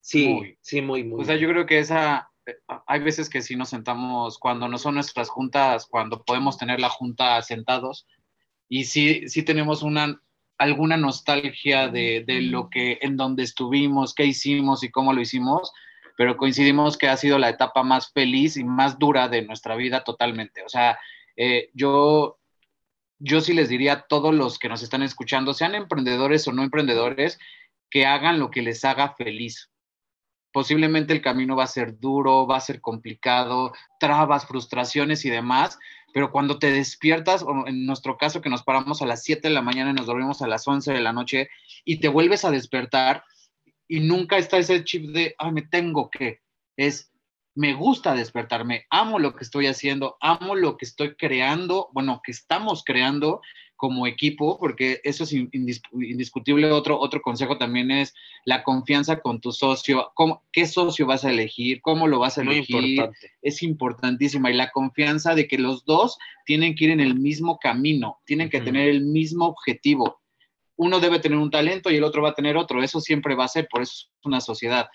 Sí, 0.00 0.56
sí, 0.60 0.80
muy, 0.80 1.04
muy. 1.04 1.20
O 1.20 1.24
sea, 1.24 1.36
yo 1.36 1.48
creo 1.48 1.66
que 1.66 1.78
esa, 1.78 2.30
eh, 2.46 2.56
hay 2.86 3.00
veces 3.00 3.28
que 3.28 3.42
sí 3.42 3.54
nos 3.54 3.68
sentamos 3.68 4.38
cuando 4.38 4.66
no 4.66 4.78
son 4.78 4.94
nuestras 4.94 5.28
juntas, 5.28 5.86
cuando 5.86 6.24
podemos 6.24 6.56
tener 6.56 6.80
la 6.80 6.88
junta 6.88 7.40
sentados, 7.42 8.06
y 8.68 8.84
sí, 8.84 9.28
sí 9.28 9.42
tenemos 9.42 9.82
una, 9.82 10.20
alguna 10.60 10.98
nostalgia 10.98 11.88
de, 11.88 12.22
lo 12.42 12.68
que, 12.68 12.98
en 13.00 13.16
donde 13.16 13.42
estuvimos, 13.44 14.14
qué 14.14 14.26
hicimos 14.26 14.84
y 14.84 14.90
cómo 14.90 15.14
lo 15.14 15.22
hicimos, 15.22 15.72
pero 16.18 16.36
coincidimos 16.36 16.98
que 16.98 17.08
ha 17.08 17.16
sido 17.16 17.38
la 17.38 17.48
etapa 17.48 17.82
más 17.82 18.12
feliz 18.12 18.58
y 18.58 18.64
más 18.64 18.98
dura 18.98 19.28
de 19.28 19.40
nuestra 19.40 19.74
vida 19.74 20.04
totalmente. 20.04 20.62
O 20.62 20.68
sea, 20.68 20.98
eh, 21.34 21.70
yo, 21.72 22.38
yo 23.18 23.40
sí 23.40 23.54
les 23.54 23.70
diría 23.70 23.92
a 23.94 24.02
todos 24.02 24.34
los 24.34 24.58
que 24.58 24.68
nos 24.68 24.82
están 24.82 25.02
escuchando, 25.02 25.54
sean 25.54 25.74
emprendedores 25.74 26.46
o 26.46 26.52
no 26.52 26.62
emprendedores, 26.62 27.38
que 27.88 28.04
hagan 28.04 28.38
lo 28.38 28.50
que 28.50 28.60
les 28.60 28.84
haga 28.84 29.14
feliz. 29.14 29.70
posiblemente 30.52 31.14
el 31.14 31.22
camino 31.22 31.56
va 31.56 31.64
a 31.64 31.68
ser 31.68 31.98
duro, 31.98 32.46
va 32.46 32.58
a 32.58 32.60
ser 32.60 32.82
complicado, 32.82 33.72
trabas, 33.98 34.46
frustraciones 34.46 35.24
y 35.24 35.30
demás, 35.30 35.78
pero 36.12 36.30
cuando 36.32 36.58
te 36.58 36.72
despiertas, 36.72 37.42
o 37.42 37.66
en 37.66 37.86
nuestro 37.86 38.16
caso 38.16 38.40
que 38.40 38.50
nos 38.50 38.62
paramos 38.62 39.02
a 39.02 39.06
las 39.06 39.22
7 39.22 39.48
de 39.48 39.54
la 39.54 39.62
mañana 39.62 39.90
y 39.90 39.94
nos 39.94 40.06
dormimos 40.06 40.42
a 40.42 40.48
las 40.48 40.66
11 40.66 40.92
de 40.92 41.00
la 41.00 41.12
noche 41.12 41.48
y 41.84 42.00
te 42.00 42.08
vuelves 42.08 42.44
a 42.44 42.50
despertar 42.50 43.24
y 43.88 44.00
nunca 44.00 44.38
está 44.38 44.58
ese 44.58 44.84
chip 44.84 45.10
de, 45.12 45.34
ay, 45.38 45.52
me 45.52 45.62
tengo 45.62 46.10
que, 46.10 46.40
es, 46.76 47.12
me 47.54 47.74
gusta 47.74 48.14
despertarme, 48.14 48.86
amo 48.90 49.18
lo 49.18 49.34
que 49.34 49.44
estoy 49.44 49.66
haciendo, 49.66 50.16
amo 50.20 50.54
lo 50.54 50.76
que 50.76 50.84
estoy 50.84 51.16
creando, 51.16 51.88
bueno, 51.92 52.20
que 52.24 52.30
estamos 52.30 52.84
creando 52.84 53.40
como 53.80 54.06
equipo, 54.06 54.58
porque 54.58 55.00
eso 55.04 55.24
es 55.24 55.32
indiscutible. 55.32 56.70
Otro, 56.70 57.00
otro 57.00 57.22
consejo 57.22 57.56
también 57.56 57.90
es 57.90 58.12
la 58.44 58.62
confianza 58.62 59.20
con 59.20 59.40
tu 59.40 59.52
socio. 59.52 60.12
¿Cómo, 60.14 60.42
¿Qué 60.52 60.66
socio 60.66 61.06
vas 61.06 61.24
a 61.24 61.30
elegir? 61.30 61.80
¿Cómo 61.80 62.06
lo 62.06 62.18
vas 62.18 62.36
a 62.36 62.42
elegir? 62.42 63.08
Es 63.40 63.62
importantísima. 63.62 64.50
Y 64.50 64.54
la 64.54 64.70
confianza 64.70 65.34
de 65.34 65.48
que 65.48 65.56
los 65.56 65.86
dos 65.86 66.18
tienen 66.44 66.74
que 66.74 66.84
ir 66.84 66.90
en 66.90 67.00
el 67.00 67.14
mismo 67.14 67.58
camino, 67.58 68.18
tienen 68.26 68.50
que 68.50 68.60
tener 68.60 68.90
el 68.90 69.00
mismo 69.00 69.46
objetivo. 69.46 70.20
Uno 70.76 71.00
debe 71.00 71.18
tener 71.18 71.38
un 71.38 71.50
talento 71.50 71.90
y 71.90 71.96
el 71.96 72.04
otro 72.04 72.20
va 72.20 72.30
a 72.30 72.34
tener 72.34 72.58
otro. 72.58 72.82
Eso 72.82 73.00
siempre 73.00 73.34
va 73.34 73.46
a 73.46 73.48
ser, 73.48 73.66
por 73.66 73.80
eso 73.80 73.92
es 73.94 74.10
una 74.24 74.42
sociedad 74.42 74.90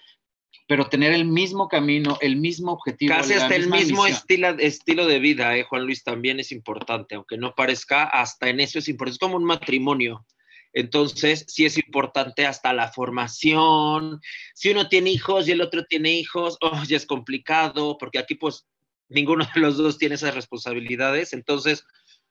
pero 0.67 0.89
tener 0.89 1.13
el 1.13 1.25
mismo 1.25 1.67
camino, 1.67 2.17
el 2.21 2.37
mismo 2.37 2.71
objetivo. 2.71 3.15
Casi 3.15 3.33
hasta 3.33 3.55
el 3.55 3.69
mismo 3.69 4.05
estilo, 4.07 4.49
estilo 4.57 5.05
de 5.05 5.19
vida, 5.19 5.55
eh, 5.55 5.63
Juan 5.63 5.85
Luis, 5.85 6.03
también 6.03 6.39
es 6.39 6.51
importante, 6.51 7.15
aunque 7.15 7.37
no 7.37 7.53
parezca, 7.53 8.03
hasta 8.03 8.49
en 8.49 8.59
eso 8.59 8.79
es 8.79 8.87
importante, 8.87 9.15
es 9.15 9.19
como 9.19 9.37
un 9.37 9.45
matrimonio. 9.45 10.25
Entonces, 10.73 11.45
sí 11.47 11.65
es 11.65 11.77
importante 11.77 12.45
hasta 12.45 12.73
la 12.73 12.91
formación. 12.91 14.19
Si 14.53 14.71
uno 14.71 14.89
tiene 14.89 15.11
hijos 15.11 15.47
y 15.47 15.51
el 15.51 15.61
otro 15.61 15.85
tiene 15.85 16.13
hijos, 16.13 16.57
oh, 16.61 16.83
ya 16.83 16.97
es 16.97 17.05
complicado, 17.05 17.97
porque 17.97 18.19
aquí 18.19 18.35
pues 18.35 18.65
ninguno 19.07 19.47
de 19.53 19.61
los 19.61 19.77
dos 19.77 19.97
tiene 19.97 20.15
esas 20.15 20.35
responsabilidades. 20.35 21.31
Entonces, 21.33 21.85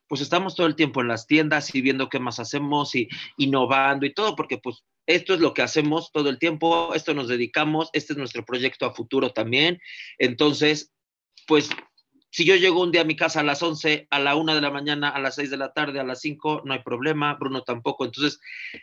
pues 0.09 0.21
estamos 0.21 0.55
todo 0.55 0.67
el 0.67 0.77
tiempo 0.77 1.01
en 1.01 1.09
las 1.09 1.27
tiendas 1.27 1.75
y 1.75 1.81
viendo 1.81 2.09
qué 2.09 2.19
más 2.19 2.39
hacemos 2.39 2.95
y 2.95 3.09
innovando 3.37 4.07
y 4.07 4.15
todo, 4.15 4.37
porque 4.37 4.59
pues 4.59 4.85
esto 5.07 5.35
es 5.35 5.41
lo 5.41 5.55
que 5.55 5.63
hacemos 5.63 6.11
todo 6.13 6.31
el 6.31 6.39
tiempo, 6.39 6.95
esto 6.95 7.15
nos 7.15 7.29
dedicamos, 7.29 7.91
este 7.93 8.15
es 8.15 8.19
nuestro 8.19 8.45
proyecto 8.45 8.87
a 8.87 8.95
futuro 8.95 9.33
también. 9.33 9.81
Entonces, 10.19 10.93
pues 11.47 11.69
si 12.31 12.45
yo 12.45 12.57
llego 12.57 12.83
un 12.83 12.91
día 12.91 13.03
a 13.03 13.05
mi 13.05 13.15
casa 13.15 13.41
a 13.41 13.45
las 13.45 13.63
11, 13.63 14.09
a 14.11 14.19
la 14.19 14.35
1 14.35 14.57
de 14.57 14.61
la 14.61 14.71
mañana, 14.71 15.11
a 15.11 15.21
las 15.21 15.37
6 15.37 15.51
de 15.51 15.57
la 15.57 15.73
tarde, 15.73 16.01
a 16.01 16.05
las 16.05 16.21
5, 16.21 16.63
no 16.65 16.73
hay 16.73 16.83
problema, 16.83 17.35
Bruno 17.35 17.63
tampoco. 17.63 18.05
Entonces, 18.05 18.41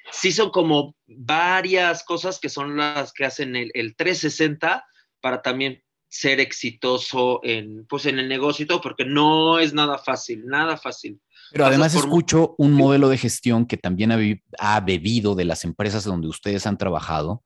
sí 0.09 0.31
son 0.31 0.51
como 0.51 0.95
varias 1.05 2.03
cosas 2.05 2.39
que 2.39 2.47
son 2.47 2.77
las 2.77 3.11
que 3.11 3.25
hacen 3.25 3.55
el, 3.55 3.71
el 3.73 3.95
360 3.95 4.85
para 5.19 5.41
también 5.41 5.83
ser 6.11 6.41
exitoso 6.41 7.39
en, 7.41 7.85
pues, 7.85 8.05
en 8.05 8.19
el 8.19 8.27
negocio 8.27 8.65
y 8.65 8.67
todo, 8.67 8.81
porque 8.81 9.05
no 9.05 9.59
es 9.59 9.73
nada 9.73 9.97
fácil, 9.97 10.45
nada 10.45 10.75
fácil. 10.75 11.21
Pero 11.53 11.65
además 11.65 11.95
escucho 11.95 12.53
un 12.57 12.73
modelo 12.73 13.07
de 13.07 13.17
gestión 13.17 13.65
que 13.65 13.77
también 13.77 14.41
ha, 14.59 14.79
bebido 14.81 15.35
de 15.35 15.45
las 15.45 15.63
empresas 15.63 16.03
donde 16.03 16.27
ustedes 16.27 16.67
han 16.67 16.77
trabajado, 16.77 17.43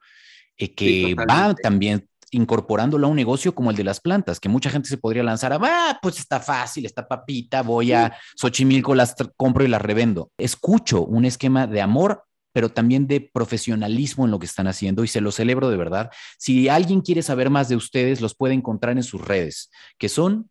eh, 0.58 0.74
que 0.74 1.16
va 1.16 1.54
también 1.54 2.10
incorporándolo 2.32 3.06
a 3.06 3.10
un 3.12 3.16
negocio 3.16 3.54
como 3.54 3.70
el 3.70 3.78
de 3.78 3.84
las 3.84 4.00
plantas, 4.00 4.40
que 4.40 4.50
mucha 4.50 4.72
gente 4.72 4.90
se 4.90 4.98
podría 4.98 5.22
lanzar 5.22 5.54
a, 5.54 5.60
ah, 5.62 6.00
pues 6.02 6.18
está 6.18 6.40
fácil, 6.40 6.88
está 6.88 7.08
papita, 7.08 7.62
voy 7.62 7.94
a 7.94 8.18
Xochimilco, 8.36 8.96
las 8.96 9.16
compro 9.38 9.64
y 9.64 9.68
las 9.68 9.82
revendo. 9.82 10.32
Escucho 10.40 11.04
un 11.04 11.26
esquema 11.26 11.68
de 11.68 11.82
amor, 11.82 12.24
pero 12.56 12.70
también 12.70 13.06
de 13.06 13.20
profesionalismo 13.20 14.24
en 14.24 14.32
lo 14.32 14.40
que 14.40 14.46
están 14.46 14.68
haciendo 14.68 15.04
y 15.04 15.10
se 15.10 15.20
lo 15.20 15.34
celebro 15.34 15.70
de 15.70 15.76
verdad. 15.76 16.10
Si 16.38 16.70
alguien 16.70 17.02
quiere 17.02 17.22
saber 17.22 17.50
más 17.50 17.68
de 17.68 17.76
ustedes, 17.76 18.22
los 18.22 18.34
puede 18.34 18.54
encontrar 18.54 18.96
en 18.96 19.04
sus 19.04 19.20
redes, 19.20 19.70
que 19.98 20.08
son 20.08 20.50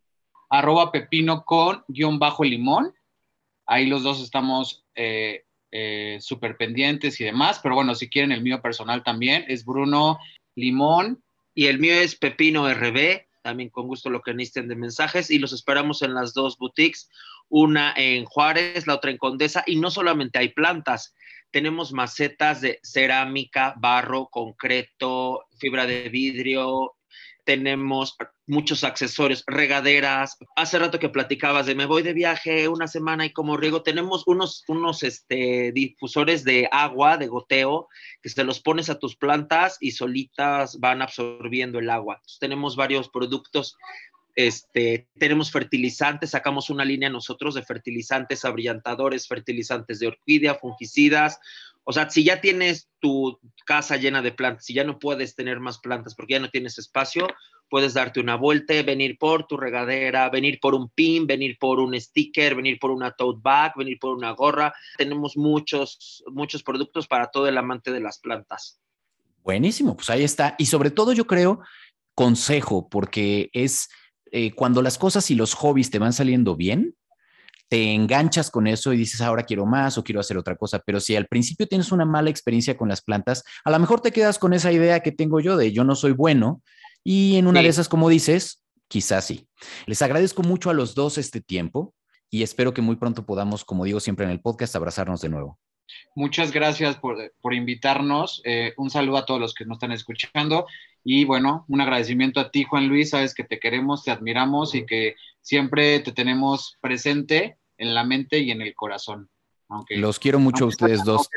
arroba 0.51 0.91
pepino 0.91 1.43
con 1.43 1.83
guion 1.87 2.19
bajo 2.19 2.43
limón 2.43 2.93
Ahí 3.65 3.87
los 3.87 4.03
dos 4.03 4.21
estamos 4.21 4.85
eh, 4.93 5.45
eh, 5.71 6.19
súper 6.21 6.57
pendientes 6.57 7.19
y 7.19 7.23
demás, 7.23 7.59
pero 7.63 7.73
bueno, 7.73 7.95
si 7.95 8.07
quieren 8.07 8.31
el 8.31 8.43
mío 8.43 8.61
personal 8.61 9.03
también, 9.03 9.43
es 9.47 9.65
Bruno 9.65 10.19
Limón. 10.53 11.23
Y 11.55 11.65
el 11.65 11.79
mío 11.79 11.95
es 11.95 12.15
Pepino 12.15 12.71
RB, 12.71 13.25
también 13.41 13.69
con 13.69 13.87
gusto 13.87 14.11
lo 14.11 14.21
que 14.21 14.35
necesiten 14.35 14.67
de 14.67 14.75
mensajes, 14.75 15.31
y 15.31 15.39
los 15.39 15.53
esperamos 15.53 16.03
en 16.03 16.13
las 16.13 16.35
dos 16.35 16.55
boutiques, 16.59 17.09
una 17.49 17.95
en 17.97 18.25
Juárez, 18.25 18.85
la 18.85 18.93
otra 18.93 19.09
en 19.09 19.17
Condesa, 19.17 19.63
y 19.65 19.77
no 19.77 19.89
solamente 19.89 20.37
hay 20.37 20.49
plantas, 20.49 21.15
tenemos 21.55 21.93
macetas 21.93 22.59
de 22.59 22.81
cerámica, 22.83 23.75
barro, 23.77 24.27
concreto, 24.27 25.45
fibra 25.57 25.85
de 25.85 26.09
vidrio, 26.09 26.97
tenemos 27.45 28.17
muchos 28.45 28.83
accesorios, 28.83 29.41
regaderas. 29.47 30.37
Hace 30.57 30.79
rato 30.79 30.99
que 30.99 31.07
platicabas 31.07 31.65
de 31.65 31.73
me 31.73 31.85
voy 31.85 32.03
de 32.03 32.11
viaje 32.11 32.67
una 32.67 32.87
semana 32.87 33.25
y 33.25 33.31
como 33.31 33.55
riego, 33.55 33.83
tenemos 33.83 34.27
unos, 34.27 34.65
unos 34.67 35.01
este, 35.03 35.71
difusores 35.71 36.43
de 36.43 36.67
agua, 36.73 37.15
de 37.15 37.27
goteo, 37.27 37.87
que 38.21 38.27
se 38.27 38.43
los 38.43 38.59
pones 38.59 38.89
a 38.89 38.99
tus 38.99 39.15
plantas 39.15 39.77
y 39.79 39.91
solitas 39.91 40.77
van 40.81 41.01
absorbiendo 41.01 41.79
el 41.79 41.89
agua. 41.89 42.21
tenemos 42.37 42.75
varios 42.75 43.07
productos. 43.07 43.77
Este, 44.35 45.07
tenemos 45.17 45.51
fertilizantes, 45.51 46.31
sacamos 46.31 46.69
una 46.69 46.83
línea 46.83 47.09
nosotros 47.09 47.55
de 47.55 47.63
fertilizantes, 47.63 48.43
abrillantadores, 48.43 49.27
fertilizantes 49.27 49.99
de 49.99 50.07
orquídea, 50.07 50.55
fungicidas, 50.55 51.39
o 51.87 51.93
sea, 51.93 52.09
si 52.09 52.23
ya 52.23 52.41
tienes 52.41 52.89
tu 52.99 53.39
casa 53.63 53.95
llena 53.97 54.23
de 54.23 54.31
plantas, 54.31 54.65
si 54.65 54.73
ya 54.73 54.83
no 54.83 54.97
puedes 54.97 55.35
tener 55.35 55.59
más 55.59 55.77
plantas 55.77 56.15
porque 56.15 56.33
ya 56.33 56.39
no 56.39 56.49
tienes 56.49 56.79
espacio, 56.79 57.27
puedes 57.69 57.93
darte 57.93 58.19
una 58.19 58.35
vuelta, 58.35 58.73
venir 58.81 59.19
por 59.19 59.45
tu 59.45 59.55
regadera, 59.55 60.27
venir 60.29 60.59
por 60.59 60.73
un 60.73 60.89
pin, 60.89 61.27
venir 61.27 61.57
por 61.59 61.79
un 61.79 61.99
sticker, 61.99 62.55
venir 62.55 62.79
por 62.79 62.89
una 62.89 63.11
tote 63.11 63.39
bag, 63.41 63.73
venir 63.77 63.99
por 63.99 64.17
una 64.17 64.31
gorra. 64.31 64.73
Tenemos 64.97 65.37
muchos, 65.37 66.23
muchos 66.31 66.63
productos 66.63 67.07
para 67.07 67.27
todo 67.27 67.47
el 67.47 67.57
amante 67.57 67.91
de 67.91 67.99
las 67.99 68.17
plantas. 68.17 68.79
Buenísimo, 69.43 69.95
pues 69.95 70.09
ahí 70.09 70.23
está. 70.23 70.55
Y 70.57 70.65
sobre 70.65 70.89
todo 70.89 71.13
yo 71.13 71.27
creo, 71.27 71.61
consejo, 72.15 72.89
porque 72.89 73.51
es 73.53 73.89
eh, 74.31 74.51
cuando 74.53 74.81
las 74.81 74.97
cosas 74.97 75.29
y 75.31 75.35
los 75.35 75.53
hobbies 75.53 75.89
te 75.89 75.99
van 75.99 76.13
saliendo 76.13 76.55
bien, 76.55 76.95
te 77.67 77.93
enganchas 77.93 78.51
con 78.51 78.67
eso 78.67 78.93
y 78.93 78.97
dices, 78.97 79.21
ahora 79.21 79.43
quiero 79.43 79.65
más 79.65 79.97
o 79.97 80.03
quiero 80.03 80.19
hacer 80.19 80.37
otra 80.37 80.55
cosa. 80.55 80.79
Pero 80.85 80.99
si 80.99 81.15
al 81.15 81.27
principio 81.27 81.67
tienes 81.67 81.91
una 81.91 82.05
mala 82.05 82.29
experiencia 82.29 82.77
con 82.77 82.89
las 82.89 83.01
plantas, 83.01 83.43
a 83.63 83.71
lo 83.71 83.79
mejor 83.79 84.01
te 84.01 84.11
quedas 84.11 84.37
con 84.37 84.53
esa 84.53 84.71
idea 84.71 84.99
que 84.99 85.11
tengo 85.11 85.39
yo 85.39 85.57
de 85.57 85.71
yo 85.71 85.83
no 85.83 85.95
soy 85.95 86.11
bueno. 86.11 86.61
Y 87.03 87.37
en 87.37 87.47
una 87.47 87.61
de 87.61 87.67
esas, 87.67 87.87
como 87.87 88.09
dices, 88.09 88.63
quizás 88.87 89.25
sí. 89.25 89.47
Les 89.85 90.01
agradezco 90.01 90.43
mucho 90.43 90.69
a 90.69 90.73
los 90.73 90.95
dos 90.95 91.17
este 91.17 91.41
tiempo 91.41 91.93
y 92.29 92.43
espero 92.43 92.73
que 92.73 92.81
muy 92.81 92.95
pronto 92.95 93.25
podamos, 93.25 93.63
como 93.63 93.85
digo 93.85 93.99
siempre 93.99 94.25
en 94.25 94.31
el 94.31 94.41
podcast, 94.41 94.75
abrazarnos 94.75 95.21
de 95.21 95.29
nuevo. 95.29 95.59
Muchas 96.15 96.51
gracias 96.51 96.97
por, 96.97 97.53
invitarnos. 97.53 98.41
Eh, 98.45 98.73
un 98.77 98.89
saludo 98.89 99.17
a 99.17 99.25
todos 99.25 99.39
los 99.39 99.53
que 99.53 99.65
nos 99.65 99.75
están 99.75 99.91
escuchando. 99.91 100.65
Y 101.03 101.25
bueno, 101.25 101.65
un 101.67 101.81
agradecimiento 101.81 102.39
a 102.39 102.51
ti, 102.51 102.63
Juan 102.63 102.87
Luis. 102.87 103.11
Sabes 103.11 103.33
que 103.33 103.43
te 103.43 103.59
queremos, 103.59 104.03
te 104.03 104.11
admiramos 104.11 104.75
y 104.75 104.85
que 104.85 105.15
siempre 105.41 105.99
te 105.99 106.11
tenemos 106.11 106.77
presente 106.81 107.57
en 107.77 107.93
la 107.93 108.03
mente 108.03 108.39
y 108.39 108.51
en 108.51 108.61
el 108.61 108.73
corazón. 108.73 109.29
Aunque, 109.69 109.97
los 109.97 110.19
quiero 110.19 110.39
mucho 110.39 110.65
a 110.65 110.67
ustedes 110.67 111.03
dos. 111.03 111.27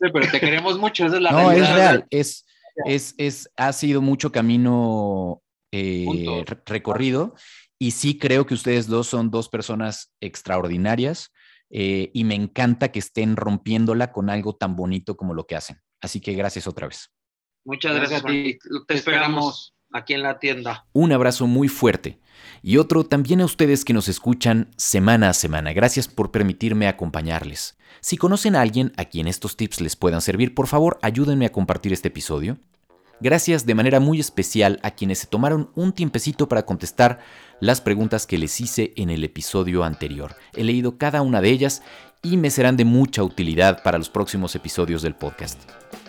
pero 0.00 0.30
te 0.30 0.40
queremos 0.40 0.78
mucho, 0.78 1.06
esa 1.06 1.16
es 1.16 1.22
la 1.22 1.32
No, 1.32 1.50
es 1.50 1.72
real, 1.72 2.06
es, 2.10 2.44
es, 2.84 3.14
es, 3.18 3.50
ha 3.56 3.72
sido 3.72 4.02
mucho 4.02 4.30
camino 4.30 5.42
eh, 5.72 6.44
recorrido 6.66 7.34
y 7.78 7.92
sí 7.92 8.18
creo 8.18 8.46
que 8.46 8.54
ustedes 8.54 8.86
dos 8.86 9.06
son 9.08 9.30
dos 9.30 9.48
personas 9.48 10.12
extraordinarias 10.20 11.32
eh, 11.74 12.10
y 12.12 12.24
me 12.24 12.34
encanta 12.34 12.92
que 12.92 12.98
estén 12.98 13.34
rompiéndola 13.34 14.12
con 14.12 14.28
algo 14.28 14.54
tan 14.54 14.76
bonito 14.76 15.16
como 15.16 15.32
lo 15.32 15.46
que 15.46 15.56
hacen. 15.56 15.80
Así 16.02 16.20
que 16.20 16.34
gracias 16.34 16.66
otra 16.66 16.86
vez. 16.86 17.10
Muchas 17.64 17.96
gracias, 17.96 18.22
a 18.22 18.26
ti. 18.26 18.58
Te 18.86 18.94
esperamos 18.94 19.74
aquí 19.90 20.12
en 20.12 20.22
la 20.22 20.38
tienda. 20.38 20.86
Un 20.92 21.12
abrazo 21.12 21.46
muy 21.46 21.68
fuerte. 21.68 22.18
Y 22.60 22.76
otro 22.76 23.04
también 23.04 23.40
a 23.40 23.46
ustedes 23.46 23.86
que 23.86 23.94
nos 23.94 24.08
escuchan 24.08 24.70
semana 24.76 25.30
a 25.30 25.32
semana. 25.32 25.72
Gracias 25.72 26.08
por 26.08 26.30
permitirme 26.30 26.88
acompañarles. 26.88 27.78
Si 28.00 28.18
conocen 28.18 28.54
a 28.54 28.60
alguien 28.60 28.92
a 28.98 29.06
quien 29.06 29.26
estos 29.26 29.56
tips 29.56 29.80
les 29.80 29.96
puedan 29.96 30.20
servir, 30.20 30.54
por 30.54 30.66
favor 30.66 30.98
ayúdenme 31.02 31.46
a 31.46 31.52
compartir 31.52 31.92
este 31.92 32.08
episodio. 32.08 32.58
Gracias 33.22 33.66
de 33.66 33.76
manera 33.76 34.00
muy 34.00 34.18
especial 34.18 34.80
a 34.82 34.90
quienes 34.90 35.20
se 35.20 35.28
tomaron 35.28 35.70
un 35.76 35.92
tiempecito 35.92 36.48
para 36.48 36.66
contestar 36.66 37.20
las 37.60 37.80
preguntas 37.80 38.26
que 38.26 38.36
les 38.36 38.60
hice 38.60 38.92
en 38.96 39.10
el 39.10 39.22
episodio 39.22 39.84
anterior. 39.84 40.34
He 40.54 40.64
leído 40.64 40.98
cada 40.98 41.22
una 41.22 41.40
de 41.40 41.50
ellas 41.50 41.82
y 42.20 42.36
me 42.36 42.50
serán 42.50 42.76
de 42.76 42.84
mucha 42.84 43.22
utilidad 43.22 43.84
para 43.84 43.96
los 43.96 44.10
próximos 44.10 44.56
episodios 44.56 45.02
del 45.02 45.14
podcast. 45.14 45.60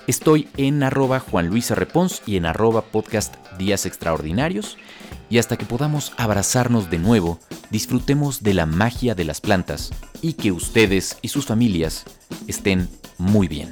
Estoy 0.07 0.47
en 0.57 0.81
arroba 0.81 1.19
Juan 1.19 1.51
y 2.25 2.35
en 2.35 2.47
arroba 2.47 2.81
podcast 2.81 3.35
Días 3.59 3.85
Extraordinarios. 3.85 4.79
Y 5.29 5.37
hasta 5.37 5.55
que 5.55 5.65
podamos 5.65 6.13
abrazarnos 6.17 6.89
de 6.89 6.97
nuevo, 6.97 7.39
disfrutemos 7.69 8.41
de 8.41 8.55
la 8.55 8.65
magia 8.65 9.13
de 9.13 9.25
las 9.25 9.39
plantas 9.39 9.91
y 10.23 10.33
que 10.33 10.51
ustedes 10.51 11.19
y 11.21 11.27
sus 11.27 11.45
familias 11.45 12.05
estén 12.47 12.89
muy 13.19 13.47
bien. 13.47 13.71